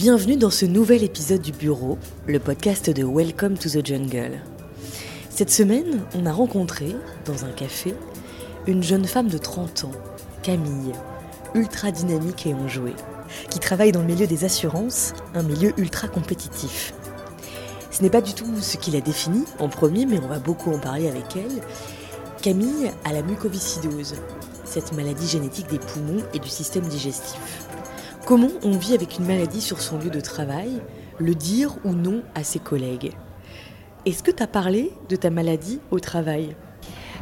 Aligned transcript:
Bienvenue 0.00 0.38
dans 0.38 0.48
ce 0.48 0.64
nouvel 0.64 1.04
épisode 1.04 1.42
du 1.42 1.52
Bureau, 1.52 1.98
le 2.26 2.38
podcast 2.38 2.88
de 2.88 3.04
Welcome 3.04 3.58
to 3.58 3.68
the 3.68 3.86
Jungle. 3.86 4.40
Cette 5.28 5.50
semaine, 5.50 6.00
on 6.14 6.24
a 6.24 6.32
rencontré, 6.32 6.96
dans 7.26 7.44
un 7.44 7.50
café, 7.50 7.94
une 8.66 8.82
jeune 8.82 9.04
femme 9.04 9.28
de 9.28 9.36
30 9.36 9.84
ans, 9.84 9.90
Camille, 10.42 10.94
ultra 11.54 11.90
dynamique 11.90 12.46
et 12.46 12.54
enjouée, 12.54 12.94
qui 13.50 13.58
travaille 13.58 13.92
dans 13.92 14.00
le 14.00 14.06
milieu 14.06 14.26
des 14.26 14.46
assurances, 14.46 15.12
un 15.34 15.42
milieu 15.42 15.74
ultra 15.76 16.08
compétitif. 16.08 16.94
Ce 17.90 18.00
n'est 18.02 18.08
pas 18.08 18.22
du 18.22 18.32
tout 18.32 18.58
ce 18.58 18.78
qui 18.78 18.92
la 18.92 19.02
définit 19.02 19.44
en 19.58 19.68
premier, 19.68 20.06
mais 20.06 20.18
on 20.18 20.28
va 20.28 20.38
beaucoup 20.38 20.72
en 20.72 20.78
parler 20.78 21.08
avec 21.08 21.36
elle. 21.36 21.60
Camille 22.40 22.90
a 23.04 23.12
la 23.12 23.20
mucoviscidose, 23.20 24.14
cette 24.64 24.92
maladie 24.92 25.28
génétique 25.28 25.68
des 25.68 25.78
poumons 25.78 26.22
et 26.32 26.38
du 26.38 26.48
système 26.48 26.86
digestif. 26.86 27.66
Comment 28.26 28.50
on 28.62 28.76
vit 28.76 28.94
avec 28.94 29.18
une 29.18 29.26
maladie 29.26 29.60
sur 29.60 29.80
son 29.80 29.98
lieu 29.98 30.10
de 30.10 30.20
travail 30.20 30.80
Le 31.18 31.34
dire 31.34 31.74
ou 31.84 31.92
non 31.92 32.22
à 32.34 32.44
ses 32.44 32.58
collègues? 32.58 33.12
Est-ce 34.06 34.22
que 34.22 34.30
tu 34.30 34.42
as 34.42 34.46
parlé 34.46 34.92
de 35.08 35.16
ta 35.16 35.30
maladie 35.30 35.80
au 35.90 35.98
travail? 36.00 36.54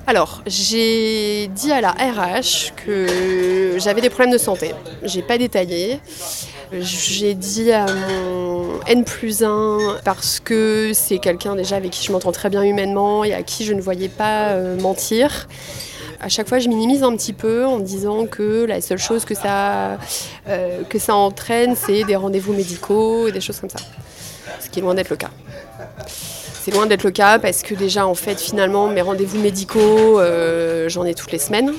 Alors, 0.06 0.42
j'ai 0.46 1.48
dit 1.48 1.70
à 1.70 1.80
la 1.80 1.90
RH 1.92 2.74
que 2.84 3.76
j'avais 3.78 4.00
des 4.00 4.10
problèmes 4.10 4.32
de 4.32 4.38
santé. 4.38 4.72
J'ai 5.02 5.22
pas 5.22 5.38
détaillé. 5.38 6.00
J'ai 6.72 7.34
dit 7.34 7.72
à 7.72 7.86
mon 7.86 8.80
N 8.86 9.04
plus 9.04 9.42
1 9.42 10.00
parce 10.04 10.40
que 10.40 10.90
c'est 10.94 11.18
quelqu'un 11.18 11.54
déjà 11.56 11.76
avec 11.76 11.92
qui 11.92 12.04
je 12.04 12.12
m'entends 12.12 12.32
très 12.32 12.50
bien 12.50 12.62
humainement 12.62 13.24
et 13.24 13.34
à 13.34 13.42
qui 13.42 13.64
je 13.64 13.72
ne 13.72 13.80
voyais 13.80 14.08
pas 14.08 14.50
euh, 14.50 14.78
mentir 14.80 15.46
à 16.20 16.28
chaque 16.28 16.48
fois, 16.48 16.58
je 16.58 16.68
minimise 16.68 17.02
un 17.02 17.14
petit 17.16 17.32
peu 17.32 17.64
en 17.64 17.78
disant 17.78 18.26
que 18.26 18.64
la 18.64 18.80
seule 18.80 18.98
chose 18.98 19.24
que 19.24 19.34
ça, 19.34 19.98
euh, 20.48 20.82
que 20.88 20.98
ça 20.98 21.14
entraîne, 21.14 21.76
c'est 21.76 22.04
des 22.04 22.16
rendez-vous 22.16 22.52
médicaux 22.52 23.28
et 23.28 23.32
des 23.32 23.40
choses 23.40 23.60
comme 23.60 23.70
ça. 23.70 23.78
Ce 24.60 24.68
qui 24.68 24.80
est 24.80 24.82
loin 24.82 24.94
d'être 24.94 25.10
le 25.10 25.16
cas. 25.16 25.30
C'est 26.62 26.72
loin 26.72 26.86
d'être 26.86 27.04
le 27.04 27.12
cas 27.12 27.38
parce 27.38 27.62
que 27.62 27.74
déjà, 27.74 28.06
en 28.06 28.14
fait, 28.14 28.40
finalement, 28.40 28.88
mes 28.88 29.02
rendez-vous 29.02 29.38
médicaux, 29.38 30.18
euh, 30.20 30.88
j'en 30.88 31.04
ai 31.04 31.14
toutes 31.14 31.32
les 31.32 31.38
semaines 31.38 31.72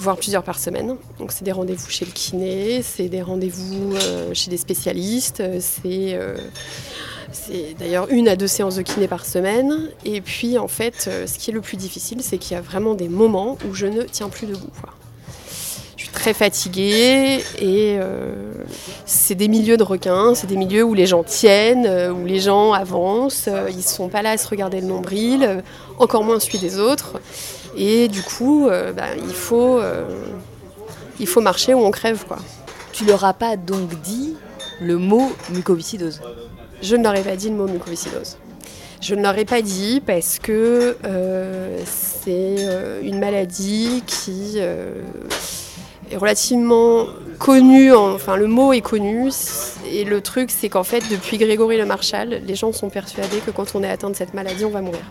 voire 0.00 0.16
plusieurs 0.16 0.44
par 0.44 0.60
semaine. 0.60 0.94
Donc 1.18 1.32
c'est 1.32 1.42
des 1.42 1.50
rendez-vous 1.50 1.90
chez 1.90 2.04
le 2.04 2.12
kiné, 2.12 2.82
c'est 2.82 3.08
des 3.08 3.20
rendez-vous 3.20 3.94
euh, 3.96 4.32
chez 4.32 4.48
des 4.48 4.56
spécialistes, 4.56 5.42
c'est 5.58 6.16
c'est 7.32 7.74
d'ailleurs 7.78 8.06
une 8.10 8.28
à 8.28 8.36
deux 8.36 8.46
séances 8.46 8.76
de 8.76 8.82
kiné 8.82 9.08
par 9.08 9.24
semaine. 9.24 9.90
Et 10.04 10.20
puis 10.20 10.58
en 10.58 10.68
fait, 10.68 11.06
euh, 11.08 11.26
ce 11.26 11.38
qui 11.38 11.50
est 11.50 11.54
le 11.54 11.60
plus 11.60 11.76
difficile, 11.76 12.22
c'est 12.22 12.38
qu'il 12.38 12.54
y 12.54 12.58
a 12.58 12.62
vraiment 12.62 12.94
des 12.94 13.08
moments 13.08 13.58
où 13.68 13.74
je 13.74 13.86
ne 13.86 14.02
tiens 14.02 14.28
plus 14.28 14.46
debout. 14.46 14.70
Je 15.96 16.04
suis 16.04 16.12
très 16.12 16.32
fatiguée 16.32 17.42
et 17.58 17.96
euh, 17.98 18.52
c'est 19.04 19.34
des 19.34 19.48
milieux 19.48 19.76
de 19.76 19.82
requins, 19.82 20.34
c'est 20.34 20.46
des 20.46 20.56
milieux 20.56 20.84
où 20.84 20.94
les 20.94 21.06
gens 21.06 21.24
tiennent, 21.24 21.86
euh, 21.86 22.10
où 22.10 22.24
les 22.24 22.40
gens 22.40 22.72
avancent, 22.72 23.48
ils 23.68 23.76
ne 23.76 23.82
sont 23.82 24.08
pas 24.08 24.22
là 24.22 24.30
à 24.30 24.36
se 24.36 24.48
regarder 24.48 24.80
le 24.80 24.86
nombril, 24.86 25.62
encore 25.98 26.24
moins 26.24 26.40
celui 26.40 26.58
des 26.58 26.78
autres. 26.78 27.20
Et 27.76 28.08
du 28.08 28.22
coup, 28.22 28.68
bah, 28.68 29.14
il, 29.16 29.34
faut, 29.34 29.80
il 31.20 31.26
faut 31.26 31.40
marcher 31.40 31.74
ou 31.74 31.80
on 31.80 31.90
crève. 31.90 32.24
Quoi. 32.26 32.38
Tu 32.92 33.04
leur 33.04 33.24
as 33.24 33.34
pas 33.34 33.56
donc 33.56 34.00
dit 34.02 34.34
le 34.80 34.96
mot 34.96 35.32
mucoviscidose 35.50 36.20
je 36.82 36.96
ne 36.96 37.02
leur 37.02 37.14
pas 37.22 37.36
dit 37.36 37.48
le 37.48 37.56
mot 37.56 37.66
mucoviscidose. 37.66 38.38
Je 39.00 39.14
ne 39.14 39.22
leur 39.22 39.34
pas 39.44 39.62
dit 39.62 40.02
parce 40.04 40.38
que 40.38 40.96
euh, 41.04 41.78
c'est 41.86 42.56
euh, 42.58 43.00
une 43.02 43.18
maladie 43.18 44.02
qui 44.06 44.54
euh, 44.56 45.02
est 46.10 46.16
relativement 46.16 47.06
connue, 47.38 47.92
enfin 47.92 48.36
le 48.36 48.46
mot 48.48 48.72
est 48.72 48.80
connu, 48.80 49.30
et 49.90 50.04
le 50.04 50.20
truc 50.20 50.50
c'est 50.50 50.68
qu'en 50.68 50.82
fait 50.82 51.02
depuis 51.10 51.38
Grégory 51.38 51.76
Le 51.76 51.86
Marchal, 51.86 52.42
les 52.44 52.54
gens 52.56 52.72
sont 52.72 52.90
persuadés 52.90 53.38
que 53.44 53.52
quand 53.52 53.74
on 53.74 53.82
est 53.82 53.90
atteint 53.90 54.10
de 54.10 54.16
cette 54.16 54.34
maladie, 54.34 54.64
on 54.64 54.70
va 54.70 54.80
mourir. 54.80 55.04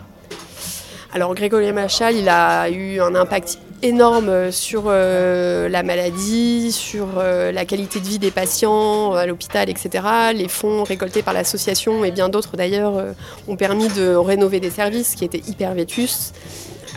Alors 1.14 1.34
Grégory 1.34 1.72
Machal, 1.72 2.14
il 2.16 2.28
a 2.28 2.68
eu 2.68 3.00
un 3.00 3.14
impact 3.14 3.58
énorme 3.82 4.50
sur 4.50 4.84
euh, 4.86 5.68
la 5.68 5.82
maladie, 5.82 6.72
sur 6.72 7.06
euh, 7.18 7.52
la 7.52 7.64
qualité 7.64 8.00
de 8.00 8.06
vie 8.06 8.18
des 8.18 8.30
patients 8.30 9.12
à 9.14 9.26
l'hôpital, 9.26 9.68
etc. 9.70 10.04
Les 10.34 10.48
fonds 10.48 10.82
récoltés 10.84 11.22
par 11.22 11.34
l'association 11.34 12.04
et 12.04 12.10
bien 12.10 12.28
d'autres 12.28 12.56
d'ailleurs 12.56 12.96
euh, 12.96 13.12
ont 13.46 13.56
permis 13.56 13.88
de 13.88 14.14
rénover 14.14 14.60
des 14.60 14.70
services 14.70 15.14
qui 15.14 15.24
étaient 15.24 15.42
hyper 15.46 15.74
vétus. 15.74 16.32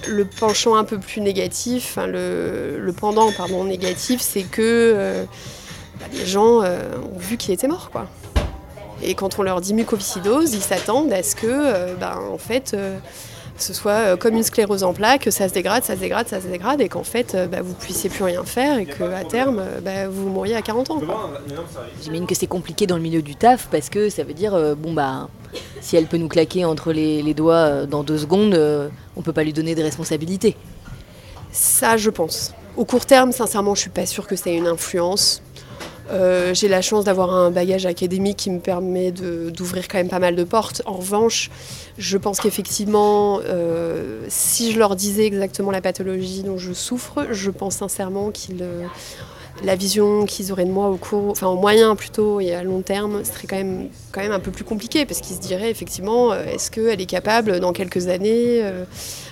Le 0.07 0.25
penchant 0.25 0.75
un 0.75 0.83
peu 0.83 0.97
plus 0.97 1.21
négatif, 1.21 1.97
le, 1.97 2.91
pendant 2.97 3.31
pardon, 3.31 3.63
négatif, 3.63 4.19
c'est 4.21 4.43
que 4.43 5.25
bah, 5.99 6.05
les 6.11 6.25
gens 6.25 6.61
ont 6.61 7.19
vu 7.19 7.37
qu'il 7.37 7.53
était 7.53 7.67
mort. 7.67 7.91
Quoi. 7.91 8.07
Et 9.03 9.13
quand 9.13 9.37
on 9.37 9.43
leur 9.43 9.61
dit 9.61 9.75
mucoviscidose, 9.75 10.55
ils 10.55 10.61
s'attendent 10.61 11.13
à 11.13 11.21
ce 11.21 11.35
que, 11.35 11.93
bah, 11.99 12.17
en 12.31 12.39
fait, 12.39 12.75
ce 13.61 13.73
soit 13.73 13.91
euh, 13.91 14.17
comme 14.17 14.35
une 14.35 14.43
sclérose 14.43 14.83
en 14.83 14.93
plaques, 14.93 15.27
ça 15.31 15.47
se 15.47 15.53
dégrade, 15.53 15.83
ça 15.83 15.95
se 15.95 15.99
dégrade, 15.99 16.27
ça 16.27 16.41
se 16.41 16.47
dégrade, 16.47 16.81
et 16.81 16.89
qu'en 16.89 17.03
fait, 17.03 17.35
euh, 17.35 17.47
bah, 17.47 17.61
vous 17.61 17.69
ne 17.69 17.79
puissiez 17.79 18.09
plus 18.09 18.23
rien 18.23 18.43
faire, 18.43 18.77
et 18.77 18.85
qu'à 18.85 19.23
terme, 19.23 19.59
euh, 19.59 19.81
bah, 19.81 20.07
vous 20.09 20.29
mouriez 20.29 20.55
à 20.55 20.61
40 20.61 20.91
ans. 20.91 21.01
J'imagine 22.01 22.27
que 22.27 22.35
c'est 22.35 22.47
compliqué 22.47 22.87
dans 22.87 22.95
le 22.97 23.01
milieu 23.01 23.21
du 23.21 23.35
taf, 23.35 23.67
parce 23.71 23.89
que 23.89 24.09
ça 24.09 24.23
veut 24.23 24.33
dire, 24.33 24.57
bon 24.77 24.93
bah, 24.93 25.29
si 25.81 25.95
elle 25.95 26.07
peut 26.07 26.17
nous 26.17 26.27
claquer 26.27 26.65
entre 26.65 26.91
les, 26.91 27.33
doigts 27.33 27.85
dans 27.85 28.03
deux 28.03 28.17
secondes, 28.17 28.53
on 28.53 29.19
ne 29.19 29.23
peut 29.23 29.33
pas 29.33 29.43
lui 29.43 29.53
donner 29.53 29.75
de 29.75 29.83
responsabilités. 29.83 30.55
Ça, 31.51 31.97
je 31.97 32.09
pense. 32.09 32.53
Au 32.77 32.85
court 32.85 33.05
terme, 33.05 33.31
sincèrement, 33.31 33.75
je 33.75 33.81
suis 33.81 33.89
pas 33.89 34.05
sûre 34.05 34.27
que 34.27 34.35
ça 34.35 34.49
ait 34.49 34.55
une 34.55 34.67
influence. 34.67 35.41
Euh, 36.11 36.53
j'ai 36.53 36.67
la 36.67 36.81
chance 36.81 37.05
d'avoir 37.05 37.33
un 37.33 37.51
bagage 37.51 37.85
académique 37.85 38.37
qui 38.37 38.49
me 38.49 38.59
permet 38.59 39.11
d'ouvrir 39.11 39.87
quand 39.87 39.97
même 39.97 40.09
pas 40.09 40.19
mal 40.19 40.35
de 40.35 40.43
portes. 40.43 40.81
En 40.85 40.95
revanche, 40.95 41.49
je 41.97 42.17
pense 42.17 42.39
qu'effectivement, 42.39 43.39
euh, 43.45 44.25
si 44.27 44.71
je 44.71 44.79
leur 44.79 44.95
disais 44.95 45.25
exactement 45.25 45.71
la 45.71 45.81
pathologie 45.81 46.43
dont 46.43 46.57
je 46.57 46.73
souffre, 46.73 47.27
je 47.31 47.49
pense 47.49 47.77
sincèrement 47.77 48.31
qu'ils 48.31 48.61
euh, 48.61 48.85
la 49.63 49.75
vision 49.75 50.25
qu'ils 50.25 50.51
auraient 50.51 50.65
de 50.65 50.71
moi 50.71 50.89
au 50.89 50.97
court, 50.97 51.29
enfin 51.29 51.47
au 51.47 51.55
moyen 51.55 51.95
plutôt 51.95 52.39
et 52.39 52.53
à 52.55 52.63
long 52.63 52.81
terme 52.81 53.23
serait 53.23 53.47
quand 53.47 53.57
même, 53.57 53.89
quand 54.11 54.21
même 54.21 54.31
un 54.31 54.39
peu 54.39 54.49
plus 54.49 54.63
compliqué 54.63 55.05
parce 55.05 55.21
qu'ils 55.21 55.35
se 55.35 55.41
diraient 55.41 55.69
effectivement 55.69 56.33
est-ce 56.33 56.71
qu'elle 56.71 56.99
est 56.99 57.05
capable 57.05 57.59
dans 57.59 57.71
quelques 57.71 58.07
années 58.07 58.63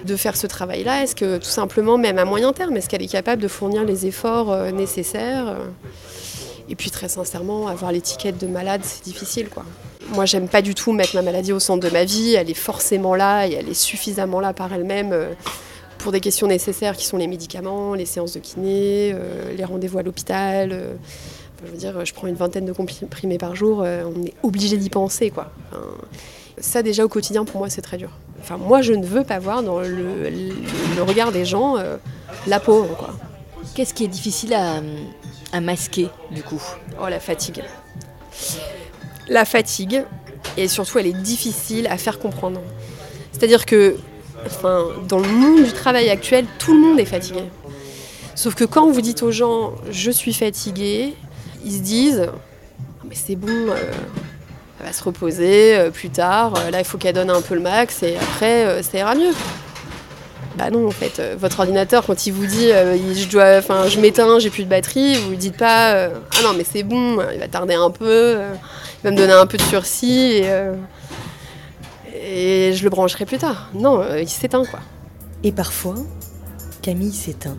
de 0.06 0.16
faire 0.16 0.36
ce 0.36 0.46
travail-là? 0.46 1.04
Est-ce 1.04 1.16
que 1.16 1.38
tout 1.38 1.46
simplement, 1.46 1.98
même 1.98 2.20
à 2.20 2.26
moyen 2.26 2.52
terme, 2.54 2.78
est-ce 2.78 2.90
qu'elle 2.90 3.02
est 3.02 3.12
capable 3.12 3.42
de 3.42 3.48
fournir 3.48 3.86
les 3.86 4.06
efforts 4.06 4.56
nécessaires 4.74 5.56
et 6.70 6.76
puis 6.76 6.92
très 6.92 7.10
sincèrement, 7.10 7.68
avoir 7.68 7.92
l'étiquette 7.92 8.38
de 8.38 8.48
malade, 8.48 8.82
c'est 8.84 9.04
difficile 9.04 9.50
quoi. 9.50 9.66
Moi, 10.14 10.26
j'aime 10.26 10.48
pas 10.48 10.62
du 10.62 10.74
tout 10.74 10.92
mettre 10.92 11.16
ma 11.16 11.22
maladie 11.22 11.54
au 11.54 11.60
centre 11.60 11.88
de 11.88 11.92
ma 11.92 12.04
vie. 12.04 12.34
Elle 12.34 12.50
est 12.50 12.56
forcément 12.56 13.16
là 13.16 13.48
et 13.48 13.54
elle 13.54 13.70
est 13.70 13.80
suffisamment 13.80 14.40
là 14.40 14.54
par 14.54 14.74
elle-même 14.74 15.12
euh, 15.14 15.34
pour 16.00 16.12
des 16.12 16.20
questions 16.20 16.48
nécessaires 16.48 16.98
qui 16.98 17.06
sont 17.06 17.18
les 17.18 17.28
médicaments, 17.28 17.94
les 17.94 18.06
séances 18.06 18.34
de 18.34 18.40
kiné, 18.40 19.12
euh, 19.14 19.54
les 19.56 19.64
rendez-vous 19.64 20.00
à 20.00 20.04
l'hôpital. 20.04 20.72
Euh. 20.72 20.94
je 21.66 21.72
veux 21.72 21.78
dire, 21.78 22.06
je 22.06 22.14
prends 22.14 22.28
une 22.28 22.36
vingtaine 22.36 22.66
de 22.66 22.74
comprimés 22.74 23.38
par 23.38 23.56
jour, 23.56 23.80
on 23.80 24.24
est 24.24 24.34
obligé 24.44 24.78
d'y 24.78 24.90
penser 24.90 25.30
quoi. 25.30 25.52
ça 26.58 26.82
déjà 26.82 27.04
au 27.04 27.10
quotidien 27.10 27.44
pour 27.44 27.60
moi 27.60 27.70
c'est 27.70 27.82
très 27.82 27.98
dur. 27.98 28.12
Enfin 28.40 28.56
moi 28.56 28.82
je 28.82 28.94
ne 28.94 29.06
veux 29.06 29.26
pas 29.26 29.40
voir 29.40 29.62
dans 29.62 29.82
le, 29.82 31.04
regard 31.06 31.34
des 31.34 31.44
gens 31.44 31.76
la 32.48 32.60
pauvre. 32.62 33.10
Qu'est-ce 33.76 33.94
qui 33.94 34.06
est 34.06 34.08
difficile 34.08 34.54
à, 34.54 34.80
à 35.52 35.62
masquer 35.62 36.10
du 36.32 36.44
coup 36.44 36.62
Oh 37.02 37.08
la 37.08 37.20
fatigue. 37.20 37.64
La 39.28 39.46
fatigue 39.46 40.04
et 40.58 40.68
surtout 40.68 41.00
elle 41.00 41.08
est 41.08 41.22
difficile 41.22 41.88
à 41.88 41.98
faire 41.98 42.20
comprendre. 42.20 42.62
C'est-à-dire 43.32 43.66
que 43.66 43.98
enfin, 44.46 44.86
dans 45.08 45.20
le 45.20 45.28
monde 45.28 45.64
du 45.64 45.72
travail 45.72 46.10
actuel, 46.10 46.46
tout 46.58 46.74
le 46.74 46.80
monde 46.80 47.00
est 47.00 47.06
fatigué. 47.06 47.44
Sauf 48.36 48.56
que 48.56 48.64
quand 48.64 48.90
vous 48.90 49.02
dites 49.02 49.24
aux 49.24 49.32
gens 49.32 49.74
je 49.92 50.12
suis 50.12 50.34
fatigué, 50.34 51.14
ils 51.64 51.74
se 51.74 51.82
disent 51.82 52.30
mais 53.08 53.16
c'est 53.16 53.36
bon, 53.36 53.50
euh, 53.50 53.76
elle 54.80 54.86
va 54.86 54.94
se 54.94 55.04
reposer 55.04 55.76
euh, 55.76 55.90
plus 55.90 56.10
tard, 56.10 56.54
euh, 56.58 56.70
là 56.70 56.80
il 56.80 56.86
faut 56.86 56.98
qu'elle 56.98 57.16
donne 57.16 57.32
un 57.32 57.42
peu 57.42 57.56
le 57.56 57.62
max 57.62 58.04
et 58.04 58.16
après 58.18 58.84
ça 58.84 58.98
ira 58.98 59.16
mieux. 59.16 59.34
Bah 60.58 60.70
non, 60.72 60.88
en 60.88 60.92
fait, 60.92 61.20
euh, 61.20 61.36
votre 61.38 61.60
ordinateur, 61.60 62.06
quand 62.06 62.26
il 62.26 62.34
vous 62.34 62.46
dit 62.46 62.72
euh, 62.72 62.98
je 63.14 63.28
dois, 63.30 63.58
enfin, 63.58 63.88
je 63.88 64.00
m'éteins, 64.00 64.40
j'ai 64.40 64.50
plus 64.50 64.64
de 64.64 64.70
batterie, 64.70 65.16
vous 65.16 65.30
lui 65.32 65.38
dites 65.38 65.58
pas 65.58 65.94
euh, 65.94 66.10
ah 66.38 66.44
non 66.44 66.54
mais 66.58 66.66
c'est 66.70 66.84
bon, 66.84 67.20
il 67.34 67.40
va 67.40 67.48
tarder 67.48 67.76
un 67.76 67.92
peu, 67.92 68.38
il 68.40 69.04
va 69.04 69.12
me 69.12 69.18
donner 69.18 69.34
un 69.34 69.46
peu 69.46 69.58
de 69.58 69.64
sursis 69.64 70.42
et, 72.14 72.74
je 72.74 72.84
le 72.84 72.90
brancherai 72.90 73.26
plus 73.26 73.38
tard. 73.38 73.70
Non, 73.74 74.04
il 74.18 74.28
s'éteint 74.28 74.66
quoi. 74.66 74.80
Et 75.44 75.52
parfois, 75.52 75.96
Camille 76.82 77.14
s'éteint. 77.14 77.58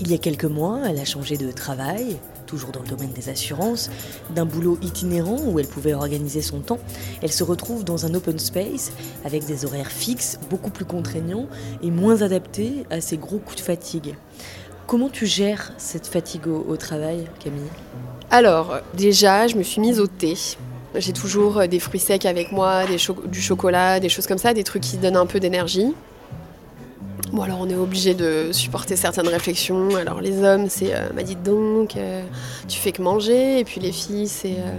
Il 0.00 0.10
y 0.10 0.14
a 0.14 0.18
quelques 0.18 0.44
mois, 0.44 0.80
elle 0.88 0.98
a 0.98 1.04
changé 1.04 1.36
de 1.36 1.52
travail, 1.52 2.16
toujours 2.54 2.70
dans 2.70 2.82
le 2.82 2.86
domaine 2.86 3.10
des 3.10 3.30
assurances, 3.30 3.90
d'un 4.30 4.44
boulot 4.44 4.78
itinérant 4.80 5.40
où 5.44 5.58
elle 5.58 5.66
pouvait 5.66 5.92
organiser 5.92 6.40
son 6.40 6.60
temps, 6.60 6.78
elle 7.20 7.32
se 7.32 7.42
retrouve 7.42 7.82
dans 7.82 8.06
un 8.06 8.14
open 8.14 8.38
space 8.38 8.92
avec 9.24 9.44
des 9.44 9.64
horaires 9.64 9.90
fixes, 9.90 10.38
beaucoup 10.50 10.70
plus 10.70 10.84
contraignants 10.84 11.48
et 11.82 11.90
moins 11.90 12.22
adaptés 12.22 12.84
à 12.90 13.00
ses 13.00 13.16
gros 13.16 13.38
coups 13.38 13.56
de 13.56 13.60
fatigue. 13.60 14.14
Comment 14.86 15.08
tu 15.08 15.26
gères 15.26 15.72
cette 15.78 16.06
fatigue 16.06 16.46
au, 16.46 16.76
travail, 16.76 17.26
Camille? 17.42 17.70
Alors, 18.30 18.78
déjà, 18.94 19.48
je 19.48 19.56
me 19.56 19.64
suis 19.64 19.80
mise 19.80 19.98
au 19.98 20.06
thé. 20.06 20.34
J'ai 20.94 21.12
toujours 21.12 21.66
des 21.66 21.80
fruits 21.80 21.98
secs 21.98 22.24
avec 22.24 22.52
moi, 22.52 22.82
du 22.86 23.40
chocolat, 23.40 23.98
des 23.98 24.08
choses 24.08 24.28
comme 24.28 24.38
ça, 24.38 24.54
des 24.54 24.62
trucs 24.62 24.82
qui 24.82 24.96
donnent 24.98 25.16
un 25.16 25.26
peu 25.26 25.40
d'énergie. 25.40 25.92
Bon, 27.34 27.42
alors 27.42 27.58
on 27.60 27.68
est 27.68 27.74
obligé 27.74 28.14
de 28.14 28.50
supporter 28.52 28.94
certaines 28.94 29.26
réflexions. 29.26 29.96
Alors 29.96 30.20
les 30.20 30.44
hommes, 30.44 30.68
c'est 30.68 30.94
euh, 30.94 31.12
m'a 31.12 31.24
dit 31.24 31.34
donc, 31.34 31.96
euh, 31.96 32.22
tu 32.68 32.78
fais 32.78 32.92
que 32.92 33.02
manger. 33.02 33.58
Et 33.58 33.64
puis 33.64 33.80
les 33.80 33.90
filles, 33.90 34.28
c'est 34.28 34.52
euh, 34.52 34.76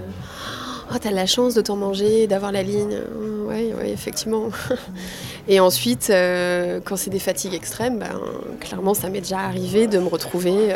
oh, 0.89 0.95
t'as 0.97 1.11
la 1.11 1.25
chance 1.25 1.53
de 1.53 1.59
t'en 1.59 1.75
manger, 1.75 2.27
d'avoir 2.27 2.53
la 2.53 2.63
ligne. 2.63 2.97
Oui, 3.45 3.73
ouais, 3.73 3.89
effectivement. 3.89 4.51
et 5.49 5.59
ensuite, 5.59 6.07
quand 6.85 6.95
c'est 6.95 7.09
des 7.09 7.19
fatigues 7.19 7.55
extrêmes, 7.55 7.99
ben, 7.99 8.21
clairement, 8.61 8.93
ça 8.93 9.09
m'est 9.09 9.19
déjà 9.19 9.39
arrivé 9.39 9.87
de 9.87 9.99
me 9.99 10.07
retrouver 10.07 10.73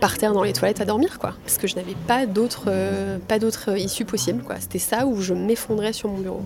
par 0.00 0.18
terre 0.18 0.32
dans 0.32 0.42
les 0.42 0.54
toilettes 0.54 0.80
à 0.80 0.86
dormir, 0.86 1.20
quoi. 1.20 1.34
Parce 1.44 1.58
que 1.58 1.68
je 1.68 1.76
n'avais 1.76 1.94
pas 2.08 2.26
d'autre, 2.26 2.68
d'autre 3.38 3.78
issue 3.78 4.04
possible, 4.04 4.42
quoi. 4.42 4.56
C'était 4.58 4.80
ça 4.80 5.06
où 5.06 5.20
je 5.20 5.34
m'effondrais 5.34 5.92
sur 5.92 6.08
mon 6.08 6.18
bureau. 6.18 6.42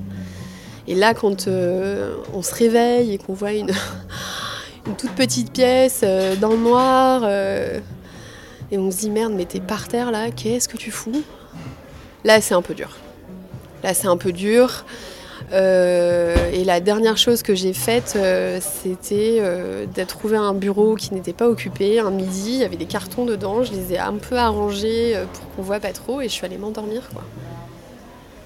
Et 0.86 0.94
là, 0.94 1.14
quand 1.14 1.48
on 1.48 2.42
se 2.42 2.54
réveille 2.54 3.14
et 3.14 3.18
qu'on 3.18 3.32
voit 3.32 3.52
une 3.52 3.72
une 4.86 4.96
toute 4.96 5.12
petite 5.12 5.52
pièce 5.52 6.00
euh, 6.02 6.36
dans 6.36 6.50
le 6.50 6.58
noir. 6.58 7.22
Euh, 7.24 7.80
et 8.70 8.78
on 8.78 8.90
se 8.90 8.98
dit 8.98 9.10
merde, 9.10 9.32
mais 9.34 9.44
t'es 9.44 9.60
par 9.60 9.88
terre 9.88 10.10
là, 10.10 10.30
qu'est-ce 10.30 10.68
que 10.68 10.76
tu 10.76 10.90
fous? 10.90 11.22
Là, 12.24 12.40
c'est 12.40 12.54
un 12.54 12.62
peu 12.62 12.74
dur. 12.74 12.96
Là, 13.82 13.94
c'est 13.94 14.06
un 14.06 14.16
peu 14.16 14.32
dur. 14.32 14.84
Euh, 15.52 16.50
et 16.52 16.62
la 16.64 16.80
dernière 16.80 17.16
chose 17.16 17.42
que 17.42 17.54
j'ai 17.54 17.72
faite, 17.72 18.16
c'était 18.60 19.40
de 19.40 20.04
trouver 20.04 20.36
un 20.36 20.54
bureau 20.54 20.94
qui 20.94 21.14
n'était 21.14 21.32
pas 21.32 21.48
occupé. 21.48 21.98
Un 21.98 22.10
midi, 22.10 22.52
il 22.52 22.58
y 22.58 22.64
avait 22.64 22.76
des 22.76 22.84
cartons 22.84 23.24
dedans. 23.24 23.64
Je 23.64 23.72
les 23.72 23.94
ai 23.94 23.98
un 23.98 24.14
peu 24.14 24.36
arrangés 24.36 25.16
pour 25.32 25.56
qu'on 25.56 25.62
voit 25.62 25.80
pas 25.80 25.92
trop. 25.92 26.20
Et 26.20 26.28
je 26.28 26.32
suis 26.32 26.44
allée 26.44 26.58
m'endormir. 26.58 27.08
Quoi. 27.12 27.24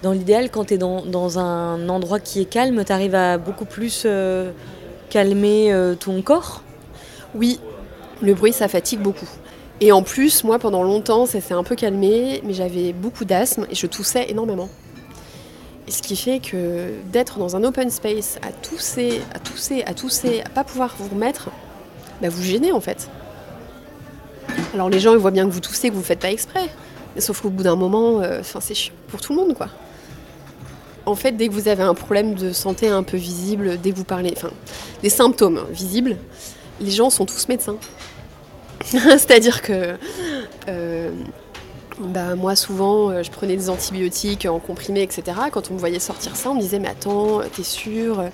Dans 0.03 0.13
l'idéal, 0.13 0.51
quand 0.51 0.67
tu 0.67 0.75
es 0.75 0.79
dans, 0.79 1.39
un 1.39 1.89
endroit 1.89 2.21
qui 2.21 2.41
est 2.41 2.47
calme, 2.47 2.83
tu 2.85 2.93
arrives 2.93 3.15
à 3.15 3.37
beaucoup 3.37 3.67
plus 3.67 4.07
calmer 5.15 5.73
euh, 5.73 5.95
ton 5.95 6.21
corps? 6.23 6.61
Oui, 7.37 7.61
le 8.21 8.35
bruit 8.35 8.53
ça 8.53 8.67
fatigue 8.67 8.99
beaucoup. 8.99 9.29
Et 9.81 9.93
en 9.93 10.03
plus, 10.03 10.43
moi 10.43 10.59
pendant 10.59 10.83
longtemps 10.83 11.25
ça 11.25 11.41
s'est 11.41 11.55
un 11.55 11.63
peu 11.63 11.77
calmé, 11.77 12.43
mais 12.45 12.53
j'avais 12.53 12.93
beaucoup 12.93 13.25
d'asthme 13.25 13.65
et 13.71 13.77
je 13.77 13.87
toussais 13.87 14.29
énormément. 14.29 14.69
Et 15.87 15.93
ce 15.93 16.03
qui 16.03 16.17
fait 16.17 16.41
que 16.41 16.95
d'être 17.13 17.39
dans 17.39 17.55
un 17.55 17.63
open 17.63 17.91
space, 17.91 18.41
à 18.43 18.51
tousser, 18.51 19.21
à 19.33 19.39
tousser, 19.39 19.85
à 19.87 19.95
tousser, 19.95 20.43
à 20.45 20.49
pas 20.49 20.65
pouvoir 20.65 20.97
vous 20.99 21.09
remettre, 21.09 21.51
bah 22.21 22.29
vous 22.29 22.43
gênez 22.43 22.73
en 22.73 22.81
fait. 22.81 23.09
Alors 24.75 24.89
les 24.89 24.99
gens 24.99 25.13
ils 25.13 25.19
voient 25.19 25.31
bien 25.31 25.47
que 25.47 25.53
vous 25.53 25.61
toussez, 25.61 25.91
que 25.91 25.95
vous 25.95 26.01
ne 26.01 26.05
faites 26.05 26.19
pas 26.19 26.33
exprès. 26.33 26.69
Sauf 27.21 27.41
qu'au 27.41 27.51
bout 27.51 27.63
d'un 27.63 27.77
moment, 27.77 28.21
euh, 28.21 28.41
c'est 28.43 28.75
chiant 28.75 28.95
pour 29.07 29.21
tout 29.21 29.33
le 29.33 29.39
monde 29.39 29.55
quoi. 29.55 29.69
En 31.07 31.15
fait, 31.15 31.33
dès 31.33 31.49
que 31.49 31.53
vous 31.53 31.69
avez 31.69 31.83
un 31.83 31.95
problème 31.95 32.35
de 32.35 32.53
santé 32.53 32.89
un 32.89 33.03
peu 33.03 33.17
visible, 33.17 33.79
dès 33.81 33.91
que 33.91 33.97
vous 33.97 34.05
parlez, 34.05 34.33
enfin, 34.37 34.51
des 35.03 35.11
symptômes 35.11 35.65
visibles, 35.71 36.17
les 36.81 36.91
gens 36.91 37.11
sont 37.11 37.27
tous 37.27 37.49
médecins. 37.49 37.77
C'est-à-dire 38.85 39.63
que 39.63 39.97
euh, 40.69 41.11
bah, 41.99 42.35
moi, 42.35 42.57
souvent, 42.57 43.11
euh, 43.11 43.23
je 43.23 43.31
prenais 43.31 43.57
des 43.57 43.71
antibiotiques 43.71 44.47
en 44.47 44.59
comprimé, 44.59 45.03
etc. 45.03 45.25
Quand 45.53 45.71
on 45.71 45.75
me 45.75 45.79
voyait 45.79 45.99
sortir 45.99 46.37
ça, 46.37 46.51
on 46.51 46.55
me 46.55 46.61
disait 46.61 46.79
Mais 46.79 46.89
attends, 46.89 47.41
t'es 47.55 47.63
sûr 47.63 48.25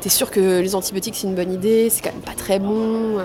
T'es 0.00 0.08
sûr 0.08 0.30
que 0.30 0.60
les 0.60 0.74
antibiotiques, 0.74 1.16
c'est 1.16 1.26
une 1.26 1.34
bonne 1.34 1.52
idée 1.52 1.90
C'est 1.90 2.02
quand 2.02 2.12
même 2.12 2.22
pas 2.22 2.34
très 2.34 2.58
bon 2.58 3.20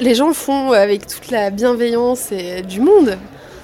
les 0.00 0.14
gens, 0.14 0.28
le 0.28 0.34
font 0.34 0.72
avec 0.72 1.06
toute 1.06 1.30
la 1.30 1.50
bienveillance 1.50 2.32
du 2.68 2.80
monde. 2.80 3.18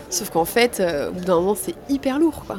Sauf 0.09 0.31
qu'en 0.31 0.45
fait, 0.45 0.79
euh, 0.79 1.11
au 1.11 1.13
bout 1.13 1.25
d'un 1.25 1.35
moment, 1.37 1.57
c'est 1.57 1.75
hyper 1.89 2.19
lourd, 2.19 2.45
quoi. 2.47 2.59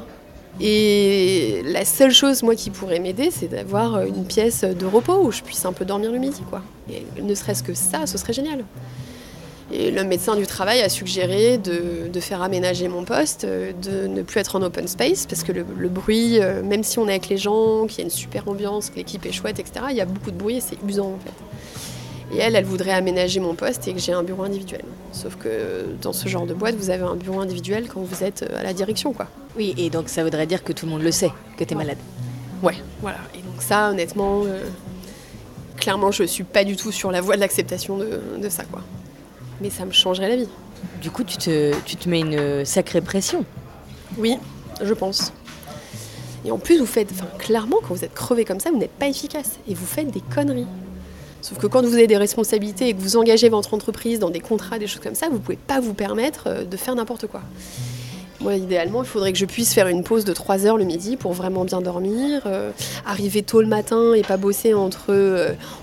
Et 0.60 1.62
la 1.66 1.86
seule 1.86 2.12
chose, 2.12 2.42
moi, 2.42 2.56
qui 2.56 2.70
pourrait 2.70 3.00
m'aider, 3.00 3.30
c'est 3.32 3.48
d'avoir 3.48 4.02
une 4.02 4.26
pièce 4.26 4.64
de 4.64 4.86
repos 4.86 5.24
où 5.24 5.32
je 5.32 5.42
puisse 5.42 5.64
un 5.66 5.74
peu 5.74 5.86
dormir 5.86 6.12
le 6.12 6.18
midi, 6.18 6.42
quoi. 6.50 6.62
Ne 7.22 7.36
serait-ce 7.36 7.64
que 7.64 7.74
ça, 7.74 8.08
ce 8.08 8.18
serait 8.18 8.34
génial. 8.34 8.64
Et 9.72 9.92
le 9.92 10.04
médecin 10.06 10.36
du 10.36 10.48
travail 10.48 10.82
a 10.82 10.88
suggéré 10.88 11.58
de, 11.58 12.20
faire 12.20 12.42
aménager 12.42 12.88
mon 12.88 13.04
poste, 13.04 13.46
de 13.46 14.08
ne 14.08 14.22
plus 14.22 14.40
être 14.40 14.56
en 14.56 14.62
open 14.62 14.88
space, 14.88 15.26
parce 15.28 15.44
que 15.44 15.52
le, 15.52 15.90
bruit, 15.90 16.40
euh, 16.40 16.64
même 16.64 16.84
si 16.84 16.98
on 17.00 17.08
est 17.08 17.12
avec 17.12 17.30
les 17.30 17.38
gens, 17.38 17.86
qu'il 17.86 18.00
y 18.00 18.02
a 18.02 18.06
une 18.06 18.10
super 18.10 18.48
ambiance, 18.48 18.90
que 18.90 18.96
l'équipe 18.96 19.26
est 19.26 19.32
chouette, 19.32 19.60
etc., 19.60 19.88
il 19.92 19.98
y 19.98 20.02
a 20.02 20.06
beaucoup 20.06 20.32
de 20.32 20.38
bruit 20.38 20.58
et 20.58 20.62
c'est 20.62 20.78
usant, 20.88 21.14
en 21.14 21.20
fait. 21.20 21.34
Et 22.32 22.38
elle, 22.38 22.56
elle 22.56 22.66
voudrait 22.66 22.92
aménager 22.92 23.40
mon 23.40 23.56
poste 23.56 23.88
et 23.88 23.94
que 23.94 24.00
j'ai 24.00 24.12
un 24.12 24.24
bureau 24.24 24.44
individuel. 24.44 24.84
Sauf 25.14 25.36
que 25.36 25.86
dans 26.02 26.14
ce 26.14 26.28
genre 26.28 26.46
de 26.46 26.54
boîte, 26.54 26.76
vous 26.76 26.90
avez 26.90 27.04
un 27.04 27.16
bureau 27.16 27.40
individuel 27.40 27.88
quand 27.88 28.02
vous 28.02 28.24
êtes 28.24 28.44
à 28.54 28.64
la 28.64 28.74
direction, 28.74 29.14
quoi. 29.14 29.28
Oui, 29.56 29.74
et 29.78 29.90
donc 29.90 30.10
ça 30.10 30.24
voudrait 30.24 30.46
dire 30.46 30.64
que 30.64 30.74
tout 30.74 30.86
le 30.86 30.92
monde 30.92 31.04
le 31.04 31.12
sait, 31.12 31.32
que 31.58 31.64
tu 31.64 31.74
es 31.74 31.78
malade. 31.78 31.98
Ouais, 32.62 32.76
voilà. 33.02 33.20
Et 33.34 33.42
donc 33.42 33.62
ça, 33.62 33.92
honnêtement, 33.92 34.44
euh, 34.46 34.62
clairement, 35.78 36.12
je 36.12 36.24
suis 36.24 36.44
pas 36.44 36.64
du 36.64 36.76
tout 36.76 36.92
sur 36.92 37.12
la 37.12 37.22
voie 37.22 37.36
de 37.36 37.42
l'acceptation 37.42 37.98
de, 37.98 38.50
ça, 38.50 38.64
quoi. 38.66 38.82
Mais 39.62 39.70
ça 39.70 39.86
me 39.86 39.92
changerait 39.92 40.30
la 40.30 40.36
vie. 40.36 40.50
Du 41.02 41.10
coup, 41.10 41.24
tu 41.24 41.38
te, 41.38 41.74
tu 41.86 41.96
te 41.96 42.10
mets 42.10 42.20
une 42.20 42.66
sacrée 42.66 43.02
pression. 43.02 43.46
Oui, 44.18 44.38
je 44.82 44.94
pense. 44.94 45.32
Et 46.46 46.52
en 46.52 46.58
plus, 46.58 46.78
vous 46.78 46.86
faites, 46.86 47.12
enfin, 47.12 47.28
clairement, 47.40 47.78
quand 47.82 47.94
vous 47.94 48.04
êtes 48.06 48.14
crevé 48.14 48.46
comme 48.46 48.60
ça, 48.60 48.70
vous 48.70 48.78
n'êtes 48.78 48.92
pas 48.92 49.08
efficace. 49.08 49.60
Et 49.68 49.74
vous 49.74 49.86
faites 49.86 50.12
des 50.12 50.22
conneries. 50.22 50.68
Sauf 51.48 51.60
que 51.60 51.68
quand 51.68 51.82
vous 51.82 51.94
avez 51.94 52.08
des 52.08 52.18
responsabilités 52.18 52.90
et 52.90 52.94
que 52.94 53.00
vous 53.00 53.16
engagez 53.16 53.48
votre 53.48 53.74
entreprise 53.74 54.20
dans 54.20 54.30
des 54.30 54.42
contrats, 54.42 54.80
des 54.80 54.88
choses 54.88 55.00
comme 55.00 55.16
ça, 55.16 55.28
vous 55.30 55.36
ne 55.36 55.40
pouvez 55.40 55.56
pas 55.56 55.80
vous 55.80 55.94
permettre 55.94 56.44
euh, 56.48 56.64
de 56.66 56.76
faire 56.76 56.94
n'importe 56.94 57.28
quoi. 57.28 57.40
Moi, 58.42 58.56
idéalement, 58.56 59.02
il 59.02 59.08
faudrait 59.08 59.32
que 59.32 59.38
je 59.38 59.46
puisse 59.46 59.74
faire 59.74 59.88
une 59.88 60.04
pause 60.04 60.26
de 60.26 60.34
3 60.34 60.66
heures 60.66 60.76
le 60.76 60.84
midi 60.84 61.16
pour 61.16 61.32
vraiment 61.32 61.64
bien 61.64 61.80
dormir, 61.80 62.42
euh, 62.48 62.72
arriver 63.06 63.44
tôt 63.44 63.62
le 63.62 63.68
matin 63.68 64.14
et 64.14 64.24
pas 64.24 64.36
bosser 64.36 64.74
entre 64.74 65.14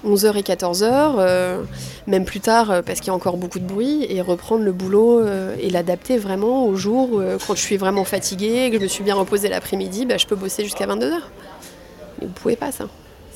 11h 0.06 0.26
euh, 0.26 0.32
et 0.34 0.43
14h, 0.43 1.64
même 2.08 2.26
plus 2.26 2.40
tard 2.40 2.82
parce 2.84 3.00
qu'il 3.00 3.06
y 3.06 3.10
a 3.10 3.14
encore 3.14 3.38
beaucoup 3.38 3.58
de 3.58 3.67
bruit, 3.67 4.06
et 4.10 4.20
reprendre 4.20 4.64
le 4.64 4.72
boulot 4.72 5.26
et 5.58 5.70
l'adapter 5.70 6.19
vraiment 6.19 6.67
au 6.67 6.76
jour 6.76 7.22
quand 7.46 7.55
je 7.55 7.60
suis 7.60 7.78
vraiment 7.78 8.05
fatiguée, 8.05 8.70
que 8.70 8.76
je 8.76 8.82
me 8.82 8.88
suis 8.88 9.02
bien 9.02 9.14
reposée 9.14 9.49
l'après-midi, 9.49 10.05
bah, 10.05 10.19
je 10.19 10.26
peux 10.26 10.37
bosser 10.37 10.62
jusqu'à 10.62 10.87
22h. 10.87 11.14
Mais 12.20 12.26
vous 12.26 12.32
pouvez 12.34 12.55
pas 12.55 12.70
ça 12.70 12.84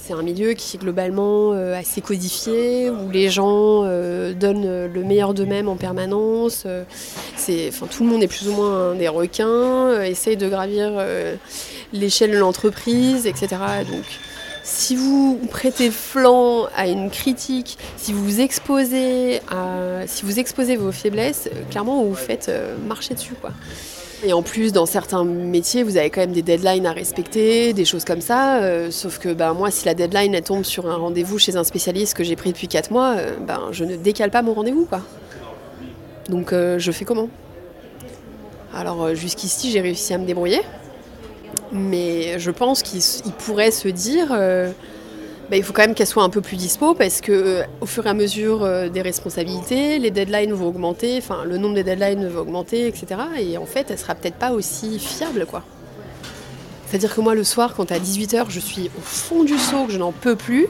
c'est 0.08 0.14
un 0.14 0.22
milieu 0.22 0.54
qui 0.54 0.78
est 0.78 0.80
globalement 0.80 1.52
euh, 1.52 1.78
assez 1.78 2.00
codifié, 2.00 2.88
où 2.88 3.10
les 3.10 3.28
gens 3.28 3.82
euh, 3.84 4.32
donnent 4.32 4.86
le 4.86 5.04
meilleur 5.04 5.34
d'eux-mêmes 5.34 5.68
en 5.68 5.76
permanence. 5.76 6.62
Euh, 6.64 6.84
tout 7.90 8.04
le 8.04 8.08
monde 8.08 8.22
est 8.22 8.28
plus 8.28 8.48
ou 8.48 8.52
moins 8.52 8.94
des 8.94 9.08
requins, 9.08 10.02
essaye 10.02 10.38
de 10.38 10.48
gravir 10.48 10.92
l'échelle 11.92 12.30
de 12.30 12.38
l'entreprise, 12.38 13.26
etc. 13.26 13.48
Donc, 13.90 14.04
si 14.64 14.96
vous 14.96 15.38
prêtez 15.50 15.90
flanc 15.90 16.68
à 16.74 16.86
une 16.86 17.10
critique, 17.10 17.76
si 17.98 18.14
vous 18.14 18.24
vous 18.24 18.40
exposez, 18.40 19.40
à, 19.50 20.06
si 20.06 20.24
vous 20.24 20.38
exposez 20.38 20.76
vos 20.76 20.92
faiblesses, 20.92 21.50
clairement, 21.70 22.02
vous 22.02 22.10
vous 22.10 22.14
faites 22.14 22.50
marcher 22.86 23.14
dessus. 23.14 23.34
Quoi. 23.38 23.50
Et 24.24 24.32
en 24.32 24.42
plus, 24.42 24.72
dans 24.72 24.86
certains 24.86 25.24
métiers, 25.24 25.84
vous 25.84 25.96
avez 25.96 26.10
quand 26.10 26.20
même 26.20 26.32
des 26.32 26.42
deadlines 26.42 26.86
à 26.86 26.92
respecter, 26.92 27.72
des 27.72 27.84
choses 27.84 28.04
comme 28.04 28.20
ça. 28.20 28.62
Euh, 28.62 28.90
sauf 28.90 29.18
que 29.18 29.32
ben, 29.32 29.54
moi, 29.54 29.70
si 29.70 29.86
la 29.86 29.94
deadline 29.94 30.34
elle 30.34 30.42
tombe 30.42 30.64
sur 30.64 30.88
un 30.90 30.96
rendez-vous 30.96 31.38
chez 31.38 31.56
un 31.56 31.62
spécialiste 31.62 32.16
que 32.16 32.24
j'ai 32.24 32.34
pris 32.34 32.50
depuis 32.50 32.66
4 32.66 32.90
mois, 32.90 33.14
euh, 33.16 33.36
ben, 33.40 33.68
je 33.70 33.84
ne 33.84 33.96
décale 33.96 34.30
pas 34.30 34.42
mon 34.42 34.54
rendez-vous. 34.54 34.86
Quoi. 34.86 35.02
Donc 36.28 36.52
euh, 36.52 36.80
je 36.80 36.90
fais 36.90 37.04
comment? 37.04 37.28
Alors 38.74 39.14
jusqu'ici, 39.14 39.70
j'ai 39.70 39.80
réussi 39.80 40.12
à 40.12 40.18
me 40.18 40.26
débrouiller. 40.26 40.62
Mais 41.70 42.40
je 42.40 42.50
pense 42.50 42.82
qu'il 42.82 43.32
pourrait 43.32 43.70
se 43.70 43.88
dire 43.88 44.36
bah, 45.50 45.56
il 45.56 45.62
faut 45.62 45.72
quand 45.72 45.82
même 45.82 45.94
qu'elle 45.94 46.06
soit 46.06 46.22
un 46.22 46.28
peu 46.28 46.42
plus 46.42 46.56
dispo 46.56 46.94
parce 46.94 47.22
que 47.22 47.32
euh, 47.32 47.62
au 47.80 47.86
fur 47.86 48.06
et 48.06 48.10
à 48.10 48.14
mesure 48.14 48.64
euh, 48.64 48.88
des 48.90 49.00
responsabilités, 49.00 49.98
les 49.98 50.10
deadlines 50.10 50.52
vont 50.52 50.68
augmenter, 50.68 51.16
enfin 51.18 51.44
le 51.44 51.56
nombre 51.56 51.74
de 51.74 51.82
deadlines 51.82 52.26
va 52.28 52.40
augmenter, 52.40 52.86
etc. 52.86 53.20
Et 53.38 53.56
en 53.56 53.64
fait, 53.64 53.90
elle 53.90 53.98
sera 53.98 54.14
peut-être 54.14 54.36
pas 54.36 54.52
aussi 54.52 54.98
fiable, 54.98 55.46
quoi. 55.46 55.62
C'est-à-dire 56.86 57.14
que 57.14 57.20
moi, 57.20 57.34
le 57.34 57.44
soir, 57.44 57.74
quand 57.74 57.92
à 57.92 57.98
18h, 57.98 58.46
je 58.48 58.60
suis 58.60 58.90
au 58.98 59.00
fond 59.00 59.44
du 59.44 59.58
seau, 59.58 59.84
que 59.84 59.92
je 59.92 59.98
n'en 59.98 60.12
peux 60.12 60.36
plus, 60.36 60.68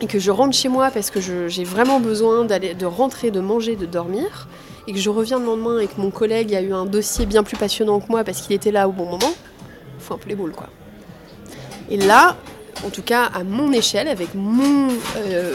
et 0.00 0.06
que 0.06 0.18
je 0.18 0.30
rentre 0.30 0.54
chez 0.54 0.68
moi 0.68 0.90
parce 0.90 1.10
que 1.10 1.20
j'ai 1.20 1.64
vraiment 1.64 2.00
besoin 2.00 2.44
d'aller, 2.44 2.74
de 2.74 2.86
rentrer, 2.86 3.30
de 3.30 3.40
manger, 3.40 3.76
de 3.76 3.86
dormir, 3.86 4.48
et 4.86 4.92
que 4.92 4.98
je 4.98 5.10
reviens 5.10 5.38
le 5.38 5.44
lendemain 5.44 5.80
et 5.80 5.86
que 5.86 6.00
mon 6.00 6.10
collègue 6.10 6.54
a 6.54 6.62
eu 6.62 6.72
un 6.72 6.86
dossier 6.86 7.26
bien 7.26 7.42
plus 7.42 7.56
passionnant 7.56 8.00
que 8.00 8.06
moi 8.08 8.24
parce 8.24 8.40
qu'il 8.40 8.56
était 8.56 8.70
là 8.70 8.88
au 8.88 8.92
bon 8.92 9.04
moment, 9.04 9.34
faut 9.98 10.14
un 10.14 10.18
peu 10.18 10.30
les 10.30 10.34
boules, 10.34 10.52
quoi. 10.52 10.68
Et 11.90 11.98
là, 11.98 12.36
en 12.84 12.90
tout 12.90 13.02
cas 13.02 13.24
à 13.24 13.44
mon 13.44 13.72
échelle, 13.72 14.08
avec 14.08 14.34
mon, 14.34 14.88
euh, 15.16 15.54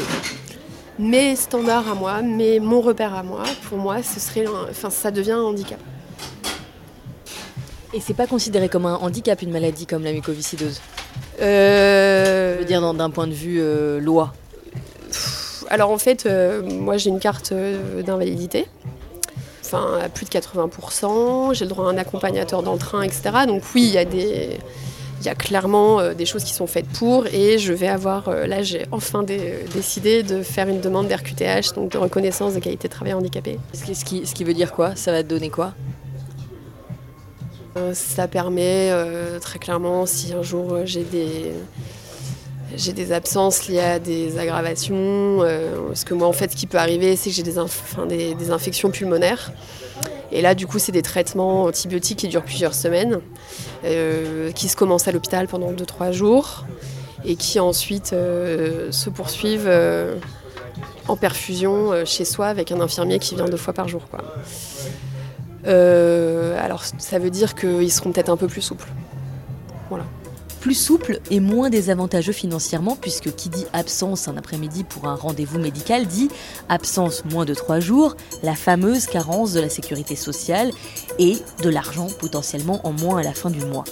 mes 0.99 1.35
standards 1.35 1.89
à 1.89 1.95
moi, 1.95 2.21
mes, 2.21 2.59
mon 2.59 2.81
repère 2.81 3.13
à 3.13 3.23
moi, 3.23 3.43
pour 3.69 3.77
moi, 3.77 4.03
ce 4.03 4.19
serait, 4.19 4.45
enfin, 4.69 4.89
ça 4.89 5.11
devient 5.11 5.31
un 5.31 5.43
handicap. 5.43 5.79
Et 7.93 7.99
c'est 7.99 8.15
pas 8.15 8.27
considéré 8.27 8.69
comme 8.69 8.85
un 8.85 8.95
handicap 8.95 9.41
une 9.41 9.51
maladie 9.51 9.85
comme 9.85 10.03
la 10.03 10.13
mucoviscidose 10.13 10.81
euh... 11.41 12.55
Je 12.55 12.59
veux 12.59 12.65
dire 12.65 12.93
d'un 12.93 13.09
point 13.11 13.27
de 13.27 13.33
vue 13.33 13.59
euh, 13.61 13.99
loi. 13.99 14.33
Alors 15.69 15.91
en 15.91 15.97
fait, 15.97 16.27
moi 16.63 16.97
j'ai 16.97 17.09
une 17.09 17.19
carte 17.19 17.53
d'invalidité 17.53 18.67
enfin 19.73 19.99
à 20.03 20.09
plus 20.09 20.25
de 20.25 20.29
80%, 20.29 21.53
j'ai 21.53 21.65
le 21.65 21.69
droit 21.69 21.85
à 21.85 21.89
un 21.89 21.97
accompagnateur 21.97 22.63
dans 22.63 22.73
le 22.73 22.79
train, 22.79 23.01
etc. 23.01 23.31
Donc 23.47 23.63
oui, 23.73 23.83
il 23.83 23.91
y 23.91 23.97
a 23.97 24.05
des, 24.05 24.59
il 25.23 25.27
y 25.27 25.29
a 25.29 25.35
clairement 25.35 26.01
euh, 26.01 26.13
des 26.13 26.25
choses 26.25 26.43
qui 26.43 26.53
sont 26.53 26.67
faites 26.67 26.87
pour 26.87 27.25
et 27.27 27.57
je 27.57 27.71
vais 27.71 27.87
avoir, 27.87 28.27
euh, 28.27 28.45
là 28.45 28.61
j'ai 28.61 28.85
enfin 28.91 29.23
décidé 29.23 30.21
de 30.21 30.43
faire 30.43 30.67
une 30.67 30.81
demande 30.81 31.07
d'RQTH, 31.07 31.73
donc 31.75 31.91
de 31.91 31.97
reconnaissance 31.97 32.53
de 32.53 32.59
qualité 32.59 32.89
de 32.89 32.93
travail 32.93 33.13
handicapé. 33.13 33.57
Ce 33.73 34.03
qui, 34.03 34.25
ce 34.25 34.33
qui 34.33 34.43
veut 34.43 34.53
dire 34.53 34.73
quoi? 34.73 34.97
Ça 34.97 35.13
va 35.13 35.23
te 35.23 35.29
donner 35.29 35.49
quoi? 35.49 35.73
Euh, 37.77 37.93
Ça 37.93 38.27
permet 38.27 38.91
très 39.39 39.59
clairement 39.59 40.05
si 40.05 40.33
un 40.33 40.43
jour 40.43 40.79
j'ai 40.83 41.03
des 41.03 41.53
j'ai 42.75 42.91
des 42.91 43.11
absences 43.13 43.67
liées 43.67 43.79
à 43.79 43.99
des 43.99 44.39
aggravations. 44.39 45.39
parce 45.87 46.03
que 46.03 46.15
moi, 46.15 46.27
en 46.27 46.33
fait, 46.33 46.51
ce 46.51 46.55
qui 46.55 46.65
peut 46.65 46.79
arriver, 46.79 47.15
c'est 47.15 47.29
que 47.29 47.35
j'ai 47.35 47.43
des, 47.43 48.33
des, 48.33 48.49
infections 48.49 48.89
pulmonaires. 48.89 49.51
Et 50.33 50.41
là, 50.41 50.55
du 50.55 50.65
coup, 50.65 50.79
c'est 50.79 50.91
des 50.91 51.03
traitements 51.03 51.63
antibiotiques 51.65 52.19
qui 52.19 52.27
durent 52.27 52.43
plusieurs 52.43 52.73
semaines, 52.73 53.21
euh, 53.85 54.51
qui 54.51 54.67
se 54.67 54.75
commencent 54.75 55.07
à 55.07 55.11
l'hôpital 55.11 55.47
pendant 55.47 55.71
2-3 55.71 56.11
jours 56.11 56.65
et 57.23 57.35
qui 57.35 57.59
ensuite 57.59 58.13
euh, 58.13 58.91
se 58.91 59.11
poursuivent 59.11 59.67
euh, 59.67 60.15
en 61.07 61.15
perfusion 61.15 62.03
chez 62.03 62.25
soi 62.25 62.47
avec 62.47 62.71
un 62.71 62.81
infirmier 62.81 63.19
qui 63.19 63.35
vient 63.35 63.45
deux 63.45 63.57
fois 63.57 63.73
par 63.73 63.87
jour. 63.87 64.01
alors, 65.65 66.83
ça 66.97 67.19
veut 67.19 67.29
dire 67.29 67.53
qu'ils 67.53 67.91
seront 67.91 68.11
peut-être 68.11 68.29
un 68.29 68.37
peu 68.37 68.47
plus 68.47 68.61
souples. 68.61 68.89
Voilà 69.89 70.05
plus 70.63 70.75
souple 70.75 71.20
et 71.29 71.41
moins 71.41 71.70
désavantageux 71.70 72.32
financièrement, 72.32 72.96
puisque 72.96 73.36
qui 73.36 73.50
dit 73.50 73.65
absence 73.74 74.29
un 74.29 74.38
après-midi 74.38 74.86
pour 74.86 75.10
un 75.10 75.15
rendez-vous 75.15 75.60
médical 75.60 76.08
dit 76.08 76.29
absence 76.70 77.25
moins 77.25 77.43
de 77.43 77.53
trois 77.53 77.82
jours, 77.82 78.15
la 78.43 78.55
fameuse 78.55 79.05
carence 79.05 79.51
de 79.51 79.60
la 79.60 79.67
sécurité 79.67 80.15
sociale 80.15 80.72
et 81.20 81.36
de 81.62 81.70
l'argent 81.70 82.08
potentiellement 82.17 82.79
en 82.88 82.93
moins 82.93 83.17
à 83.17 83.24
la 83.24 83.34
fin 83.34 83.50
du 83.50 83.60
mois. 83.65 83.84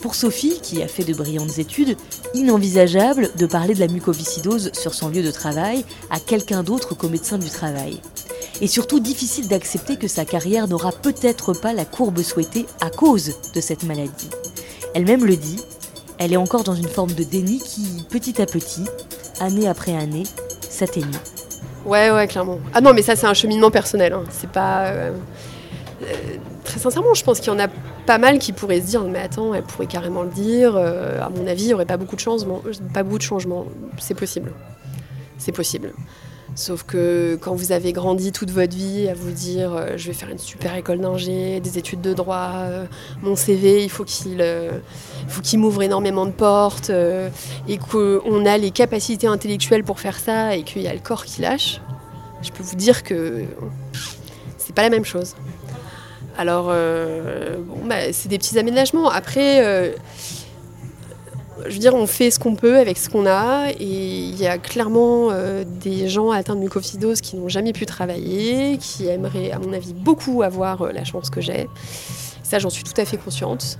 Pour 0.00 0.14
Sophie, 0.14 0.60
qui 0.62 0.82
a 0.82 0.88
fait 0.88 1.04
de 1.04 1.12
brillantes 1.12 1.58
études, 1.58 1.98
inenvisageable 2.32 3.28
de 3.36 3.44
parler 3.44 3.74
de 3.74 3.80
la 3.80 3.88
mucoviscidose 3.88 4.70
sur 4.72 4.94
son 4.94 5.10
lieu 5.10 5.22
de 5.22 5.30
travail 5.30 5.84
à 6.08 6.20
quelqu'un 6.20 6.62
d'autre 6.62 6.94
qu'au 6.94 7.10
médecin 7.10 7.36
du 7.36 7.50
travail. 7.50 8.00
Et 8.62 8.66
surtout 8.66 8.98
difficile 8.98 9.46
d'accepter 9.46 9.98
que 9.98 10.08
sa 10.08 10.24
carrière 10.24 10.68
n'aura 10.68 10.92
peut-être 10.92 11.52
pas 11.52 11.74
la 11.74 11.84
courbe 11.84 12.22
souhaitée 12.22 12.64
à 12.80 12.88
cause 12.88 13.34
de 13.54 13.60
cette 13.60 13.82
maladie. 13.82 14.30
Elle-même 14.96 15.26
le 15.26 15.36
dit, 15.36 15.60
elle 16.18 16.32
est 16.32 16.38
encore 16.38 16.64
dans 16.64 16.74
une 16.74 16.88
forme 16.88 17.12
de 17.12 17.22
déni 17.22 17.58
qui, 17.58 18.02
petit 18.08 18.40
à 18.40 18.46
petit, 18.46 18.86
année 19.40 19.68
après 19.68 19.94
année, 19.94 20.22
s'atténue. 20.62 21.10
Ouais, 21.84 22.10
ouais, 22.10 22.26
clairement. 22.26 22.60
Ah 22.72 22.80
non, 22.80 22.94
mais 22.94 23.02
ça, 23.02 23.14
c'est 23.14 23.26
un 23.26 23.34
cheminement 23.34 23.70
personnel. 23.70 24.14
Hein. 24.14 24.24
C'est 24.30 24.48
pas. 24.48 24.86
Euh, 24.86 25.12
euh, 26.02 26.06
très 26.64 26.80
sincèrement, 26.80 27.12
je 27.12 27.22
pense 27.22 27.40
qu'il 27.40 27.52
y 27.52 27.54
en 27.54 27.58
a 27.58 27.68
pas 28.06 28.16
mal 28.16 28.38
qui 28.38 28.52
pourraient 28.54 28.80
se 28.80 28.86
dire 28.86 29.04
Mais 29.04 29.18
attends, 29.18 29.52
elle 29.52 29.64
pourrait 29.64 29.86
carrément 29.86 30.22
le 30.22 30.30
dire. 30.30 30.72
Euh, 30.76 31.20
à 31.20 31.28
mon 31.28 31.46
avis, 31.46 31.64
il 31.64 31.66
n'y 31.66 31.74
aurait 31.74 31.84
pas 31.84 31.98
beaucoup 31.98 32.16
de. 32.16 32.92
Pas 32.94 33.02
beaucoup 33.02 33.18
de 33.18 33.22
changements. 33.22 33.66
C'est 33.98 34.14
possible. 34.14 34.50
C'est 35.36 35.52
possible. 35.52 35.92
Sauf 36.56 36.84
que 36.84 37.38
quand 37.38 37.54
vous 37.54 37.70
avez 37.72 37.92
grandi 37.92 38.32
toute 38.32 38.50
votre 38.50 38.74
vie 38.74 39.08
à 39.10 39.14
vous 39.14 39.30
dire 39.30 39.74
euh, 39.74 39.92
je 39.96 40.06
vais 40.06 40.14
faire 40.14 40.30
une 40.30 40.38
super 40.38 40.74
école 40.74 41.00
d'ingé, 41.00 41.60
des 41.60 41.76
études 41.76 42.00
de 42.00 42.14
droit, 42.14 42.52
euh, 42.54 42.86
mon 43.20 43.36
CV, 43.36 43.84
il 43.84 43.90
faut 43.90 44.04
qu'il 44.04 44.38
euh, 44.40 44.70
m'ouvre 45.56 45.82
énormément 45.82 46.24
de 46.24 46.30
portes 46.30 46.90
et 47.68 47.76
qu'on 47.76 48.46
a 48.46 48.56
les 48.56 48.70
capacités 48.70 49.26
intellectuelles 49.26 49.84
pour 49.84 50.00
faire 50.00 50.18
ça 50.18 50.56
et 50.56 50.62
qu'il 50.62 50.80
y 50.80 50.88
a 50.88 50.94
le 50.94 51.00
corps 51.00 51.26
qui 51.26 51.42
lâche, 51.42 51.82
je 52.40 52.50
peux 52.50 52.62
vous 52.62 52.76
dire 52.76 53.02
que 53.02 53.44
c'est 54.56 54.74
pas 54.74 54.82
la 54.82 54.90
même 54.90 55.04
chose. 55.04 55.34
Alors, 56.38 56.66
bon, 56.66 57.86
bah, 57.86 58.12
c'est 58.12 58.28
des 58.28 58.36
petits 58.38 58.58
aménagements. 58.58 59.08
Après, 59.08 59.94
je 61.64 61.72
veux 61.72 61.78
dire, 61.78 61.94
on 61.94 62.06
fait 62.06 62.30
ce 62.30 62.38
qu'on 62.38 62.54
peut 62.54 62.78
avec 62.78 62.98
ce 62.98 63.08
qu'on 63.08 63.26
a. 63.26 63.70
Et 63.70 63.84
il 63.84 64.36
y 64.36 64.46
a 64.46 64.58
clairement 64.58 65.28
euh, 65.30 65.64
des 65.66 66.08
gens 66.08 66.30
atteints 66.30 66.54
de 66.54 66.60
mucoviscidose 66.60 67.20
qui 67.20 67.36
n'ont 67.36 67.48
jamais 67.48 67.72
pu 67.72 67.86
travailler, 67.86 68.78
qui 68.78 69.06
aimeraient, 69.06 69.50
à 69.50 69.58
mon 69.58 69.72
avis, 69.72 69.94
beaucoup 69.94 70.42
avoir 70.42 70.82
euh, 70.82 70.92
la 70.92 71.04
chance 71.04 71.30
que 71.30 71.40
j'ai. 71.40 71.68
Ça, 72.42 72.58
j'en 72.58 72.70
suis 72.70 72.84
tout 72.84 72.98
à 73.00 73.04
fait 73.04 73.16
consciente. 73.16 73.78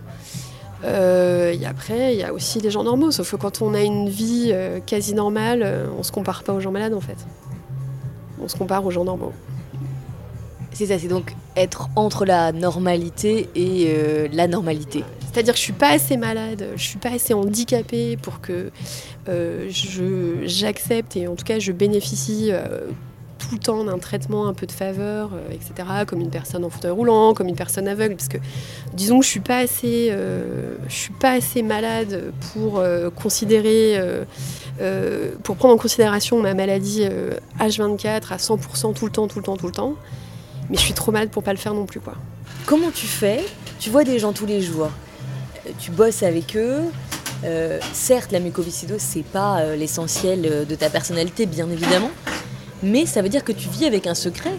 Euh, 0.84 1.52
et 1.52 1.66
après, 1.66 2.14
il 2.14 2.20
y 2.20 2.24
a 2.24 2.32
aussi 2.32 2.58
des 2.58 2.70
gens 2.70 2.84
normaux. 2.84 3.10
Sauf 3.10 3.30
que 3.30 3.36
quand 3.36 3.62
on 3.62 3.74
a 3.74 3.82
une 3.82 4.08
vie 4.08 4.54
quasi 4.86 5.14
normale, 5.14 5.88
on 5.98 6.02
se 6.02 6.12
compare 6.12 6.42
pas 6.42 6.52
aux 6.52 6.60
gens 6.60 6.72
malades, 6.72 6.94
en 6.94 7.00
fait. 7.00 7.18
On 8.42 8.48
se 8.48 8.56
compare 8.56 8.84
aux 8.84 8.90
gens 8.90 9.04
normaux. 9.04 9.32
C'est 10.72 10.86
ça, 10.86 10.98
c'est 10.98 11.08
donc 11.08 11.34
être 11.56 11.88
entre 11.96 12.26
la 12.26 12.52
normalité 12.52 13.48
et 13.54 14.28
la 14.32 14.46
normalité. 14.46 15.04
C'est-à-dire 15.36 15.52
que 15.52 15.58
je 15.58 15.64
suis 15.64 15.72
pas 15.74 15.90
assez 15.90 16.16
malade, 16.16 16.66
je 16.76 16.82
suis 16.82 16.98
pas 16.98 17.10
assez 17.10 17.34
handicapée 17.34 18.16
pour 18.16 18.40
que 18.40 18.70
euh, 19.28 19.68
j'accepte 20.46 21.14
et 21.14 21.28
en 21.28 21.34
tout 21.34 21.44
cas 21.44 21.58
je 21.58 21.72
bénéficie 21.72 22.48
euh, 22.52 22.86
tout 23.38 23.48
le 23.52 23.58
temps 23.58 23.84
d'un 23.84 23.98
traitement 23.98 24.48
un 24.48 24.54
peu 24.54 24.64
de 24.64 24.72
faveur, 24.72 25.32
euh, 25.34 25.52
etc., 25.52 25.74
comme 26.06 26.22
une 26.22 26.30
personne 26.30 26.64
en 26.64 26.70
fauteuil 26.70 26.92
roulant, 26.92 27.34
comme 27.34 27.48
une 27.48 27.54
personne 27.54 27.86
aveugle, 27.86 28.16
parce 28.16 28.28
que 28.28 28.38
disons 28.94 29.18
que 29.18 29.26
je 29.26 29.30
suis 29.30 29.40
pas 29.40 29.58
assez, 29.58 30.10
je 30.88 30.94
suis 30.94 31.12
pas 31.12 31.32
assez 31.32 31.60
malade 31.60 32.32
pour 32.54 32.82
considérer, 33.14 34.00
pour 35.42 35.56
prendre 35.56 35.74
en 35.74 35.78
considération 35.78 36.40
ma 36.40 36.54
maladie 36.54 37.06
H24 37.60 38.32
à 38.32 38.36
100% 38.38 38.94
tout 38.94 39.04
le 39.04 39.12
temps, 39.12 39.28
tout 39.28 39.40
le 39.40 39.44
temps, 39.44 39.58
tout 39.58 39.66
le 39.66 39.72
temps, 39.72 39.96
mais 40.70 40.78
je 40.78 40.82
suis 40.82 40.94
trop 40.94 41.12
malade 41.12 41.28
pour 41.28 41.42
pas 41.42 41.52
le 41.52 41.58
faire 41.58 41.74
non 41.74 41.84
plus, 41.84 42.00
quoi. 42.00 42.14
Comment 42.64 42.90
tu 42.90 43.06
fais? 43.06 43.44
Tu 43.78 43.90
vois 43.90 44.02
des 44.02 44.18
gens 44.18 44.32
tous 44.32 44.46
les 44.46 44.62
jours 44.62 44.88
tu 45.78 45.90
bosses 45.90 46.22
avec 46.22 46.56
eux. 46.56 46.82
Euh, 47.44 47.78
certes, 47.92 48.32
la 48.32 48.40
mucoviscidose, 48.40 49.00
c'est 49.00 49.24
pas 49.24 49.60
euh, 49.60 49.76
l'essentiel 49.76 50.46
euh, 50.46 50.64
de 50.64 50.74
ta 50.74 50.88
personnalité, 50.88 51.46
bien 51.46 51.68
évidemment, 51.70 52.10
mais 52.82 53.06
ça 53.06 53.22
veut 53.22 53.28
dire 53.28 53.44
que 53.44 53.52
tu 53.52 53.68
vis 53.68 53.84
avec 53.84 54.06
un 54.06 54.14
secret. 54.14 54.54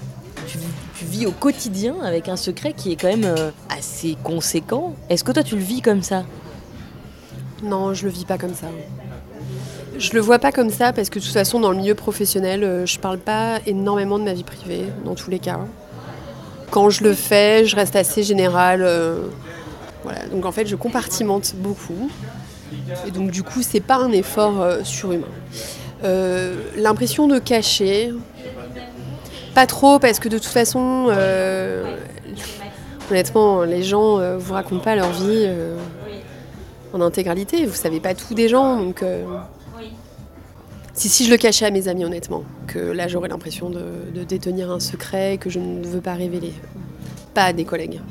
Tu, 0.47 0.59
vis 1.05 1.25
au 1.25 1.31
quotidien 1.31 1.95
avec 2.03 2.27
un 2.27 2.35
secret 2.35 2.73
qui 2.73 2.91
est 2.91 2.95
quand 2.95 3.07
même 3.07 3.33
assez 3.69 4.17
conséquent. 4.23 4.95
Est-ce 5.09 5.23
que 5.23 5.31
toi, 5.31 5.43
tu 5.43 5.55
le 5.55 5.61
vis 5.61 5.81
comme 5.81 6.01
ça? 6.01 6.23
Non, 7.63 7.93
je 7.93 8.05
le 8.05 8.09
vis 8.09 8.25
pas 8.25 8.37
comme 8.37 8.55
ça. 8.55 8.67
Je 9.97 10.13
le 10.13 10.19
vois 10.19 10.39
pas 10.39 10.51
comme 10.51 10.71
ça 10.71 10.93
parce 10.93 11.09
que 11.09 11.19
de 11.19 11.23
toute 11.23 11.33
façon, 11.33 11.59
dans 11.59 11.71
le 11.71 11.77
milieu 11.77 11.95
professionnel, 11.95 12.83
je 12.85 12.97
parle 12.99 13.19
pas 13.19 13.59
énormément 13.67 14.17
de 14.17 14.23
ma 14.23 14.33
vie 14.33 14.43
privée, 14.43 14.85
dans 15.05 15.13
tous 15.15 15.29
les 15.29 15.39
cas. 15.39 15.59
Quand 16.71 16.89
je 16.89 17.03
le 17.03 17.13
fais, 17.13 17.65
je 17.65 17.75
reste 17.75 17.95
assez 17.95 18.23
générale 18.23 18.83
donc 20.31 20.45
en 20.45 20.51
fait, 20.51 20.67
je 20.67 20.75
compartimente 20.75 21.55
beaucoup. 21.55 22.09
Et 23.05 23.11
donc 23.11 23.31
du 23.31 23.43
coup, 23.43 23.61
c'est 23.61 23.79
pas 23.79 23.97
un 23.97 24.11
effort 24.11 24.61
euh, 24.61 24.83
surhumain. 24.83 25.27
Euh, 26.03 26.55
l'impression 26.75 27.27
de 27.27 27.39
cacher, 27.39 28.11
pas 29.53 29.65
trop 29.65 29.99
parce 29.99 30.19
que 30.19 30.29
de 30.29 30.37
toute 30.37 30.51
façon, 30.51 31.07
euh, 31.09 31.95
honnêtement, 33.09 33.63
les 33.63 33.83
gens 33.83 34.37
vous 34.37 34.53
racontent 34.53 34.83
pas 34.83 34.95
leur 34.95 35.11
vie 35.11 35.47
en 36.93 37.01
intégralité. 37.01 37.65
Vous 37.65 37.75
savez 37.75 37.99
pas 37.99 38.13
tout 38.13 38.33
des 38.33 38.49
gens, 38.49 38.77
donc 38.77 39.03
si, 40.93 41.09
si 41.09 41.25
je 41.25 41.31
le 41.31 41.37
cachais 41.37 41.65
à 41.65 41.71
mes 41.71 41.87
amis, 41.87 42.05
honnêtement, 42.05 42.43
que 42.65 42.79
là 42.79 43.07
j'aurais 43.07 43.29
l'impression 43.29 43.69
de, 43.69 44.23
détenir 44.23 44.71
un 44.71 44.79
secret 44.79 45.37
que 45.39 45.49
je 45.49 45.59
ne 45.59 45.85
veux 45.85 46.01
pas 46.01 46.15
révéler, 46.15 46.53
pas 47.33 47.45
à 47.45 47.53
des 47.53 47.65
collègues. 47.65 48.01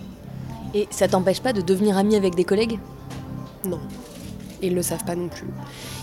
Et 0.77 0.87
ça 0.91 1.09
t'empêche 1.09 1.41
pas 1.41 1.55
de 1.55 1.63
devenir 1.63 1.97
ami 1.97 2.17
avec 2.17 2.35
des 2.35 2.45
collègues? 2.45 2.79
Non. 3.65 3.81
Ils 4.61 4.75
le 4.75 4.83
savent 4.83 5.05
pas 5.07 5.17
non 5.17 5.29
plus. 5.29 5.47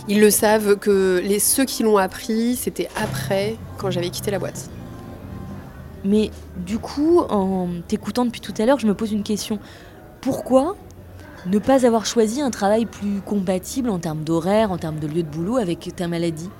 Ils 0.08 0.20
le 0.20 0.30
savent 0.30 0.74
que 0.74 1.22
les, 1.22 1.38
ceux 1.38 1.64
qui 1.64 1.84
l'ont 1.84 1.96
appris, 1.96 2.56
c'était 2.56 2.88
après, 3.00 3.56
quand 3.78 3.92
j'avais 3.92 4.10
quitté 4.10 4.32
la 4.32 4.40
boîte. 4.40 4.68
Mais 6.04 6.32
du 6.66 6.80
coup, 6.80 7.20
en 7.20 7.68
t'écoutant 7.86 8.24
depuis 8.24 8.40
tout 8.40 8.52
à 8.58 8.66
l'heure, 8.66 8.80
je 8.80 8.88
me 8.88 8.94
pose 8.94 9.12
une 9.12 9.22
question. 9.22 9.60
Pourquoi 10.20 10.74
ne 11.46 11.60
pas 11.60 11.86
avoir 11.86 12.04
choisi 12.04 12.40
un 12.40 12.50
travail 12.50 12.84
plus 12.84 13.20
compatible 13.20 13.90
en 13.90 14.00
termes 14.00 14.24
d'horaire, 14.24 14.72
en 14.72 14.78
termes 14.78 14.98
de 14.98 15.06
lieu 15.06 15.22
de 15.22 15.28
boulot 15.28 15.56
avec 15.56 15.94
ta 15.94 16.08
maladie? 16.08 16.50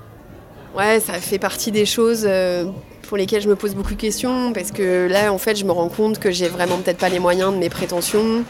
Ouais, 0.75 0.99
ça 0.99 1.13
fait 1.13 1.39
partie 1.39 1.71
des 1.71 1.85
choses 1.85 2.25
euh, 2.27 2.65
pour 3.03 3.15
lesquelles 3.15 3.41
je 3.41 3.47
me 3.47 3.55
pose 3.55 3.73
beaucoup 3.75 3.95
de 3.95 4.01
questions, 4.01 4.51
parce 4.51 4.71
que 4.71 5.07
là, 5.09 5.31
en 5.31 5.37
fait, 5.37 5.55
je 5.55 5.63
me 5.63 5.71
rends 5.71 5.87
compte 5.87 6.19
que 6.19 6.31
j'ai 6.31 6.49
vraiment 6.49 6.77
peut-être 6.77 6.97
pas 6.97 7.07
les 7.07 7.19
moyens 7.19 7.53
de 7.53 7.57
mes 7.57 7.69
prétentions, 7.69 8.43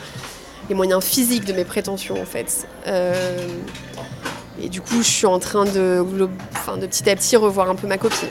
les 0.67 0.74
moyens 0.74 1.03
physiques 1.03 1.46
de 1.46 1.53
mes 1.53 1.65
prétentions, 1.65 2.20
en 2.20 2.25
fait. 2.25 2.67
Euh, 2.88 3.38
et 4.60 4.70
du 4.70 4.82
coup, 4.82 5.03
je 5.03 5.08
suis 5.08 5.27
en 5.27 5.38
train 5.38 5.65
de, 5.65 6.03
enfin, 6.53 6.77
de 6.77 6.88
petit 6.88 7.08
à 7.08 7.15
petit 7.15 7.36
revoir 7.36 7.70
un 7.70 7.75
peu 7.75 7.86
ma 7.86 8.00
copie. 8.00 8.25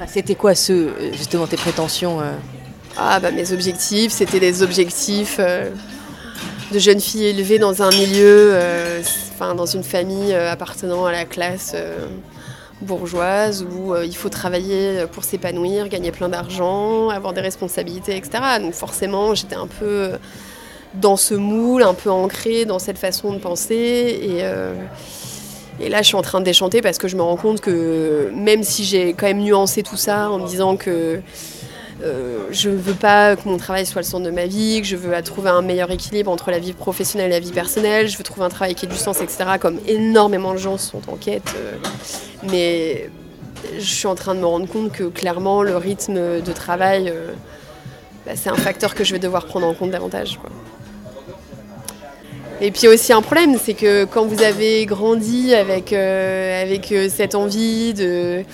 Ah, 0.00 0.08
c'était 0.08 0.34
quoi, 0.34 0.56
ce, 0.56 0.90
justement, 1.12 1.46
tes 1.46 1.56
prétentions 1.56 2.20
euh? 2.20 2.32
Ah, 2.96 3.20
bah, 3.20 3.30
mes 3.30 3.52
objectifs, 3.52 4.10
c'était 4.10 4.40
des 4.40 4.62
objectifs 4.64 5.38
de 5.38 6.78
jeune 6.80 7.00
fille 7.00 7.26
élevée 7.26 7.60
dans 7.60 7.82
un 7.84 7.90
milieu, 7.90 8.56
enfin, 9.32 9.54
dans 9.54 9.66
une 9.66 9.84
famille 9.84 10.34
appartenant 10.34 11.06
à 11.06 11.12
la 11.12 11.24
classe 11.24 11.76
bourgeoise 12.80 13.64
où 13.64 13.96
il 13.96 14.14
faut 14.14 14.28
travailler 14.28 15.04
pour 15.12 15.24
s'épanouir, 15.24 15.88
gagner 15.88 16.12
plein 16.12 16.28
d'argent, 16.28 17.08
avoir 17.08 17.32
des 17.32 17.40
responsabilités, 17.40 18.16
etc. 18.16 18.38
Donc 18.60 18.74
forcément, 18.74 19.34
j'étais 19.34 19.56
un 19.56 19.66
peu 19.66 20.12
dans 20.94 21.16
ce 21.16 21.34
moule, 21.34 21.82
un 21.82 21.94
peu 21.94 22.10
ancré 22.10 22.64
dans 22.64 22.78
cette 22.78 22.98
façon 22.98 23.32
de 23.32 23.38
penser. 23.38 23.74
Et, 23.74 25.84
et 25.84 25.88
là, 25.88 26.02
je 26.02 26.08
suis 26.08 26.16
en 26.16 26.22
train 26.22 26.40
de 26.40 26.44
déchanter 26.44 26.80
parce 26.80 26.98
que 26.98 27.08
je 27.08 27.16
me 27.16 27.22
rends 27.22 27.36
compte 27.36 27.60
que 27.60 28.30
même 28.34 28.62
si 28.62 28.84
j'ai 28.84 29.12
quand 29.12 29.26
même 29.26 29.42
nuancé 29.42 29.82
tout 29.82 29.96
ça 29.96 30.30
en 30.30 30.38
me 30.38 30.46
disant 30.46 30.76
que 30.76 31.20
euh, 32.02 32.46
je 32.52 32.70
ne 32.70 32.76
veux 32.76 32.94
pas 32.94 33.34
que 33.34 33.48
mon 33.48 33.56
travail 33.56 33.84
soit 33.84 34.02
le 34.02 34.06
centre 34.06 34.24
de 34.24 34.30
ma 34.30 34.46
vie, 34.46 34.80
que 34.80 34.86
je 34.86 34.96
veux 34.96 35.20
trouver 35.22 35.50
un 35.50 35.62
meilleur 35.62 35.90
équilibre 35.90 36.30
entre 36.30 36.50
la 36.50 36.60
vie 36.60 36.72
professionnelle 36.72 37.30
et 37.32 37.34
la 37.34 37.40
vie 37.40 37.50
personnelle, 37.50 38.08
je 38.08 38.16
veux 38.16 38.24
trouver 38.24 38.46
un 38.46 38.50
travail 38.50 38.74
qui 38.74 38.86
ait 38.86 38.88
du 38.88 38.96
sens, 38.96 39.20
etc., 39.20 39.44
comme 39.60 39.80
énormément 39.86 40.52
de 40.52 40.58
gens 40.58 40.78
sont 40.78 41.02
en 41.08 41.16
quête. 41.16 41.54
Euh, 41.56 41.76
mais 42.50 43.10
je 43.76 43.84
suis 43.84 44.06
en 44.06 44.14
train 44.14 44.34
de 44.36 44.40
me 44.40 44.46
rendre 44.46 44.68
compte 44.68 44.92
que 44.92 45.04
clairement, 45.04 45.62
le 45.62 45.76
rythme 45.76 46.40
de 46.40 46.52
travail, 46.52 47.10
euh, 47.10 47.32
bah, 48.26 48.32
c'est 48.36 48.50
un 48.50 48.56
facteur 48.56 48.94
que 48.94 49.02
je 49.02 49.12
vais 49.12 49.18
devoir 49.18 49.46
prendre 49.46 49.66
en 49.66 49.74
compte 49.74 49.90
davantage. 49.90 50.38
Et 52.60 52.70
puis 52.70 52.86
aussi 52.88 53.12
un 53.12 53.22
problème, 53.22 53.56
c'est 53.60 53.74
que 53.74 54.04
quand 54.04 54.24
vous 54.24 54.42
avez 54.42 54.84
grandi 54.84 55.54
avec, 55.54 55.92
avec 55.92 56.92
cette 57.08 57.36
envie 57.36 57.94
de 57.94 58.44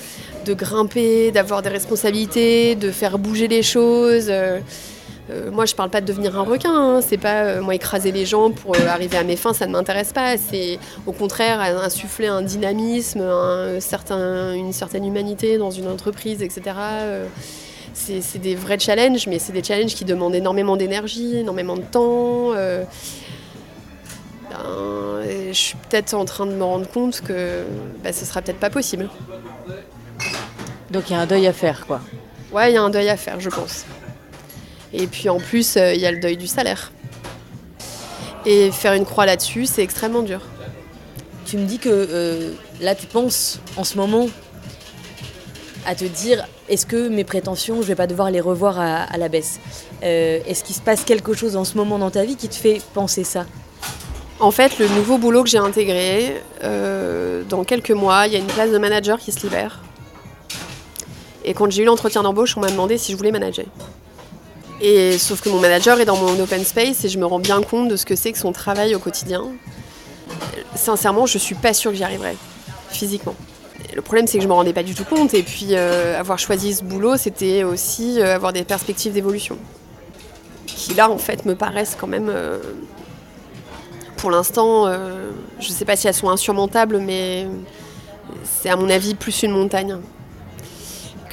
de 0.44 0.54
grimper, 0.54 1.30
d'avoir 1.30 1.62
des 1.62 1.70
responsabilités, 1.70 2.74
de 2.74 2.90
faire 2.90 3.18
bouger 3.18 3.48
les 3.48 3.62
choses. 3.62 4.26
Euh, 4.28 4.60
euh, 5.30 5.50
moi, 5.50 5.64
je 5.64 5.74
parle 5.74 5.90
pas 5.90 6.00
de 6.00 6.06
devenir 6.06 6.38
un 6.38 6.42
requin. 6.42 6.74
Hein. 6.74 7.00
C'est 7.00 7.18
pas 7.18 7.44
euh, 7.44 7.62
moi 7.62 7.74
écraser 7.74 8.12
les 8.12 8.26
gens 8.26 8.50
pour 8.50 8.76
arriver 8.76 9.16
à 9.16 9.24
mes 9.24 9.36
fins. 9.36 9.54
Ça 9.54 9.66
ne 9.66 9.72
m'intéresse 9.72 10.12
pas. 10.12 10.36
C'est 10.36 10.78
au 11.06 11.12
contraire 11.12 11.60
insuffler 11.60 12.26
un 12.26 12.42
dynamisme, 12.42 13.22
un 13.22 13.80
certain, 13.80 14.52
une 14.52 14.72
certaine 14.72 15.04
humanité 15.04 15.56
dans 15.56 15.70
une 15.70 15.88
entreprise, 15.88 16.42
etc. 16.42 16.76
c'est 17.94 18.38
des 18.38 18.54
vrais 18.54 18.78
challenges, 18.78 19.26
mais 19.26 19.38
c'est 19.38 19.52
des 19.52 19.64
challenges 19.64 19.94
qui 19.94 20.04
demandent 20.04 20.34
énormément 20.34 20.76
d'énergie, 20.76 21.38
énormément 21.38 21.76
de 21.76 21.82
temps. 21.82 22.52
Ben, 24.50 25.52
je 25.52 25.58
suis 25.58 25.76
peut-être 25.88 26.14
en 26.14 26.24
train 26.24 26.46
de 26.46 26.52
me 26.52 26.64
rendre 26.64 26.88
compte 26.88 27.20
que 27.20 27.62
ben, 28.02 28.12
ce 28.12 28.24
sera 28.24 28.42
peut-être 28.42 28.58
pas 28.58 28.70
possible. 28.70 29.08
Donc 30.94 31.10
il 31.10 31.14
y 31.14 31.16
a 31.16 31.20
un 31.20 31.26
deuil 31.26 31.48
à 31.48 31.52
faire, 31.52 31.86
quoi. 31.86 32.00
Ouais, 32.52 32.70
il 32.70 32.74
y 32.74 32.76
a 32.76 32.82
un 32.82 32.88
deuil 32.88 33.08
à 33.08 33.16
faire, 33.16 33.40
je 33.40 33.50
pense. 33.50 33.84
Et 34.92 35.08
puis 35.08 35.28
en 35.28 35.38
plus, 35.38 35.76
euh, 35.76 35.92
il 35.92 36.00
y 36.00 36.06
a 36.06 36.12
le 36.12 36.20
deuil 36.20 36.36
du 36.36 36.46
salaire. 36.46 36.92
Et 38.46 38.70
faire 38.70 38.92
une 38.92 39.04
croix 39.04 39.26
là-dessus, 39.26 39.66
c'est 39.66 39.82
extrêmement 39.82 40.22
dur. 40.22 40.40
Tu 41.46 41.56
me 41.56 41.64
dis 41.64 41.78
que 41.78 41.88
euh, 41.90 42.52
là, 42.80 42.94
tu 42.94 43.06
penses 43.06 43.58
en 43.76 43.82
ce 43.82 43.96
moment 43.96 44.28
à 45.84 45.96
te 45.96 46.04
dire 46.04 46.46
est-ce 46.68 46.86
que 46.86 47.08
mes 47.08 47.24
prétentions, 47.24 47.82
je 47.82 47.88
vais 47.88 47.96
pas 47.96 48.06
devoir 48.06 48.30
les 48.30 48.40
revoir 48.40 48.78
à, 48.78 49.18
la 49.18 49.28
baisse? 49.28 49.58
Euh, 50.04 50.38
Est-ce 50.46 50.62
qu'il 50.62 50.76
se 50.76 50.80
passe 50.80 51.02
quelque 51.02 51.34
chose 51.34 51.56
en 51.56 51.64
ce 51.64 51.76
moment 51.76 51.98
dans 51.98 52.10
ta 52.10 52.24
vie 52.24 52.36
qui 52.36 52.48
te 52.48 52.54
fait 52.54 52.80
penser 52.94 53.24
ça? 53.24 53.46
En 54.38 54.52
fait, 54.52 54.78
le 54.78 54.86
nouveau 54.88 55.18
boulot 55.18 55.42
que 55.42 55.50
j'ai 55.50 55.58
intégré, 55.58 56.40
dans 56.62 57.64
quelques 57.64 57.90
mois, 57.90 58.28
il 58.28 58.32
y 58.32 58.36
a 58.36 58.38
une 58.38 58.46
place 58.46 58.70
de 58.70 58.78
manager 58.78 59.18
qui 59.18 59.32
se 59.32 59.40
libère. 59.40 59.80
Et 61.44 61.52
quand 61.54 61.70
j'ai 61.70 61.82
eu 61.82 61.86
l'entretien 61.86 62.22
d'embauche, 62.22 62.56
on 62.56 62.60
m'a 62.60 62.70
demandé 62.70 62.96
si 62.98 63.12
je 63.12 63.16
voulais 63.16 63.30
manager. 63.30 63.66
Et 64.80 65.18
sauf 65.18 65.40
que 65.40 65.48
mon 65.48 65.60
manager 65.60 66.00
est 66.00 66.04
dans 66.04 66.16
mon 66.16 66.38
open 66.40 66.64
space 66.64 67.04
et 67.04 67.08
je 67.08 67.18
me 67.18 67.26
rends 67.26 67.38
bien 67.38 67.62
compte 67.62 67.88
de 67.88 67.96
ce 67.96 68.04
que 68.04 68.16
c'est 68.16 68.32
que 68.32 68.38
son 68.38 68.52
travail 68.52 68.94
au 68.94 68.98
quotidien. 68.98 69.44
Sincèrement, 70.74 71.26
je 71.26 71.38
suis 71.38 71.54
pas 71.54 71.72
sûre 71.72 71.90
que 71.90 71.96
j'y 71.96 72.04
arriverai, 72.04 72.36
physiquement. 72.90 73.34
le 73.94 74.02
problème, 74.02 74.26
c'est 74.26 74.38
que 74.38 74.42
je 74.42 74.48
me 74.48 74.54
rendais 74.54 74.72
pas 74.72 74.82
du 74.82 74.94
tout 74.94 75.04
compte. 75.04 75.34
Et 75.34 75.42
puis, 75.42 75.68
euh, 75.70 76.18
avoir 76.18 76.38
choisi 76.38 76.74
ce 76.74 76.82
boulot, 76.82 77.16
c'était 77.16 77.62
aussi 77.62 78.20
euh, 78.20 78.34
avoir 78.34 78.52
des 78.52 78.64
perspectives 78.64 79.12
d'évolution. 79.12 79.56
Qui 80.66 80.94
là, 80.94 81.10
en 81.10 81.18
fait, 81.18 81.44
me 81.44 81.54
paraissent 81.54 81.96
quand 81.98 82.08
même. 82.08 82.28
Euh, 82.28 82.58
pour 84.16 84.30
l'instant, 84.30 84.90
je 85.60 85.68
sais 85.68 85.84
pas 85.84 85.96
si 85.96 86.08
elles 86.08 86.14
sont 86.14 86.30
insurmontables, 86.30 86.96
mais 86.96 87.46
c'est 88.42 88.70
à 88.70 88.76
mon 88.76 88.88
avis 88.88 89.14
plus 89.14 89.42
une 89.42 89.50
montagne 89.50 89.98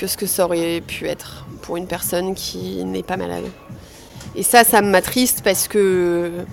que 0.01 0.07
ce 0.07 0.17
que 0.17 0.25
ça 0.25 0.45
aurait 0.45 0.81
pu 0.81 1.07
être 1.07 1.45
pour 1.61 1.77
une 1.77 1.85
personne 1.85 2.33
qui 2.33 2.83
n'est 2.85 3.03
pas 3.03 3.17
malade. 3.17 3.43
Et 4.35 4.41
ça, 4.41 4.63
ça 4.63 4.81
m'attriste 4.81 5.41
parce 5.43 5.67
que 5.67 5.77
euh, 5.77 6.43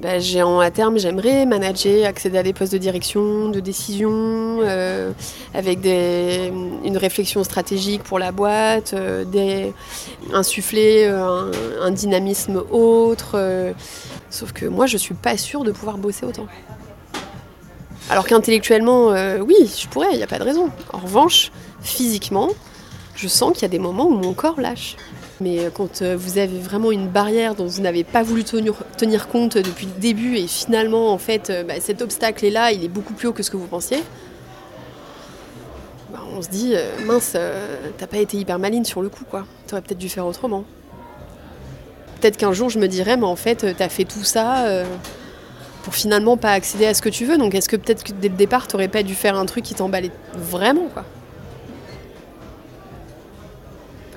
bah, 0.00 0.62
à 0.62 0.70
terme, 0.70 1.00
j'aimerais 1.00 1.46
manager, 1.46 2.06
accéder 2.06 2.38
à 2.38 2.44
des 2.44 2.52
postes 2.52 2.72
de 2.72 2.78
direction, 2.78 3.48
de 3.48 3.58
décision, 3.58 4.12
euh, 4.12 5.10
avec 5.52 5.84
une 5.84 6.96
réflexion 6.96 7.42
stratégique 7.42 8.04
pour 8.04 8.20
la 8.20 8.30
boîte, 8.30 8.94
euh, 8.94 9.24
insuffler 10.32 11.06
un, 11.06 11.90
dynamisme 11.90 12.62
autre. 12.70 13.36
sauf 14.30 14.52
que 14.52 14.66
moi, 14.66 14.86
je 14.86 14.96
suis 14.96 15.14
pas 15.14 15.36
sûre 15.36 15.64
de 15.64 15.72
pouvoir 15.72 15.98
bosser 15.98 16.24
autant. 16.24 16.46
Alors 18.10 18.28
qu'intellectuellement, 18.28 19.08
oui, 19.40 19.56
je 19.76 19.88
pourrais, 19.88 20.12
il 20.12 20.18
n'y 20.18 20.22
a 20.22 20.28
pas 20.28 20.38
de 20.38 20.44
raison. 20.44 20.70
En 20.92 20.98
revanche, 20.98 21.50
physiquement, 21.82 22.50
je 23.14 23.28
sens 23.28 23.52
qu'il 23.52 23.62
y 23.62 23.64
a 23.66 23.68
des 23.68 23.78
moments 23.78 24.06
où 24.06 24.14
mon 24.14 24.34
corps 24.34 24.60
lâche. 24.60 24.96
Mais 25.40 25.60
euh, 25.60 25.70
quand 25.70 26.02
euh, 26.02 26.16
vous 26.16 26.38
avez 26.38 26.58
vraiment 26.58 26.92
une 26.92 27.08
barrière 27.08 27.54
dont 27.54 27.66
vous 27.66 27.82
n'avez 27.82 28.04
pas 28.04 28.22
voulu 28.22 28.44
tenir, 28.44 29.28
compte 29.28 29.58
depuis 29.58 29.86
le 29.86 30.00
début 30.00 30.36
et 30.36 30.46
finalement, 30.46 31.12
en 31.12 31.18
fait, 31.18 31.50
euh, 31.50 31.62
bah, 31.62 31.74
cet 31.80 32.00
obstacle 32.02 32.44
est 32.44 32.50
là, 32.50 32.72
il 32.72 32.84
est 32.84 32.88
beaucoup 32.88 33.12
plus 33.12 33.28
haut 33.28 33.32
que 33.32 33.42
ce 33.42 33.50
que 33.50 33.56
vous 33.56 33.66
pensiez, 33.66 34.02
bah, 36.12 36.20
on 36.34 36.40
se 36.40 36.48
dit, 36.48 36.74
mince, 37.04 37.36
t'as 37.98 38.06
pas 38.06 38.18
été 38.18 38.38
hyper 38.38 38.58
maline 38.58 38.84
sur 38.84 39.02
le 39.02 39.08
coup, 39.08 39.24
quoi. 39.28 39.46
T'aurais 39.66 39.82
peut-être 39.82 39.98
dû 39.98 40.08
faire 40.08 40.26
autrement. 40.26 40.64
Peut-être 42.20 42.36
qu'un 42.38 42.52
jour, 42.52 42.70
je 42.70 42.78
me 42.78 42.88
dirais, 42.88 43.16
mais 43.16 43.26
en 43.26 43.36
fait, 43.36 43.76
t'as 43.76 43.88
fait 43.88 44.04
tout 44.04 44.24
ça 44.24 44.64
pour 45.82 45.94
finalement 45.94 46.36
pas 46.36 46.52
accéder 46.52 46.86
à 46.86 46.94
ce 46.94 47.02
que 47.02 47.08
tu 47.08 47.26
veux. 47.26 47.36
Donc, 47.36 47.54
est-ce 47.54 47.68
que 47.68 47.76
peut-être 47.76 48.04
que 48.04 48.12
dès 48.12 48.28
le 48.28 48.36
départ, 48.36 48.68
t'aurais 48.68 48.88
pas 48.88 49.02
dû 49.02 49.14
faire 49.14 49.36
un 49.36 49.44
truc 49.44 49.64
qui 49.64 49.74
t'emballait 49.74 50.12
vraiment, 50.34 50.88
quoi? 50.92 51.04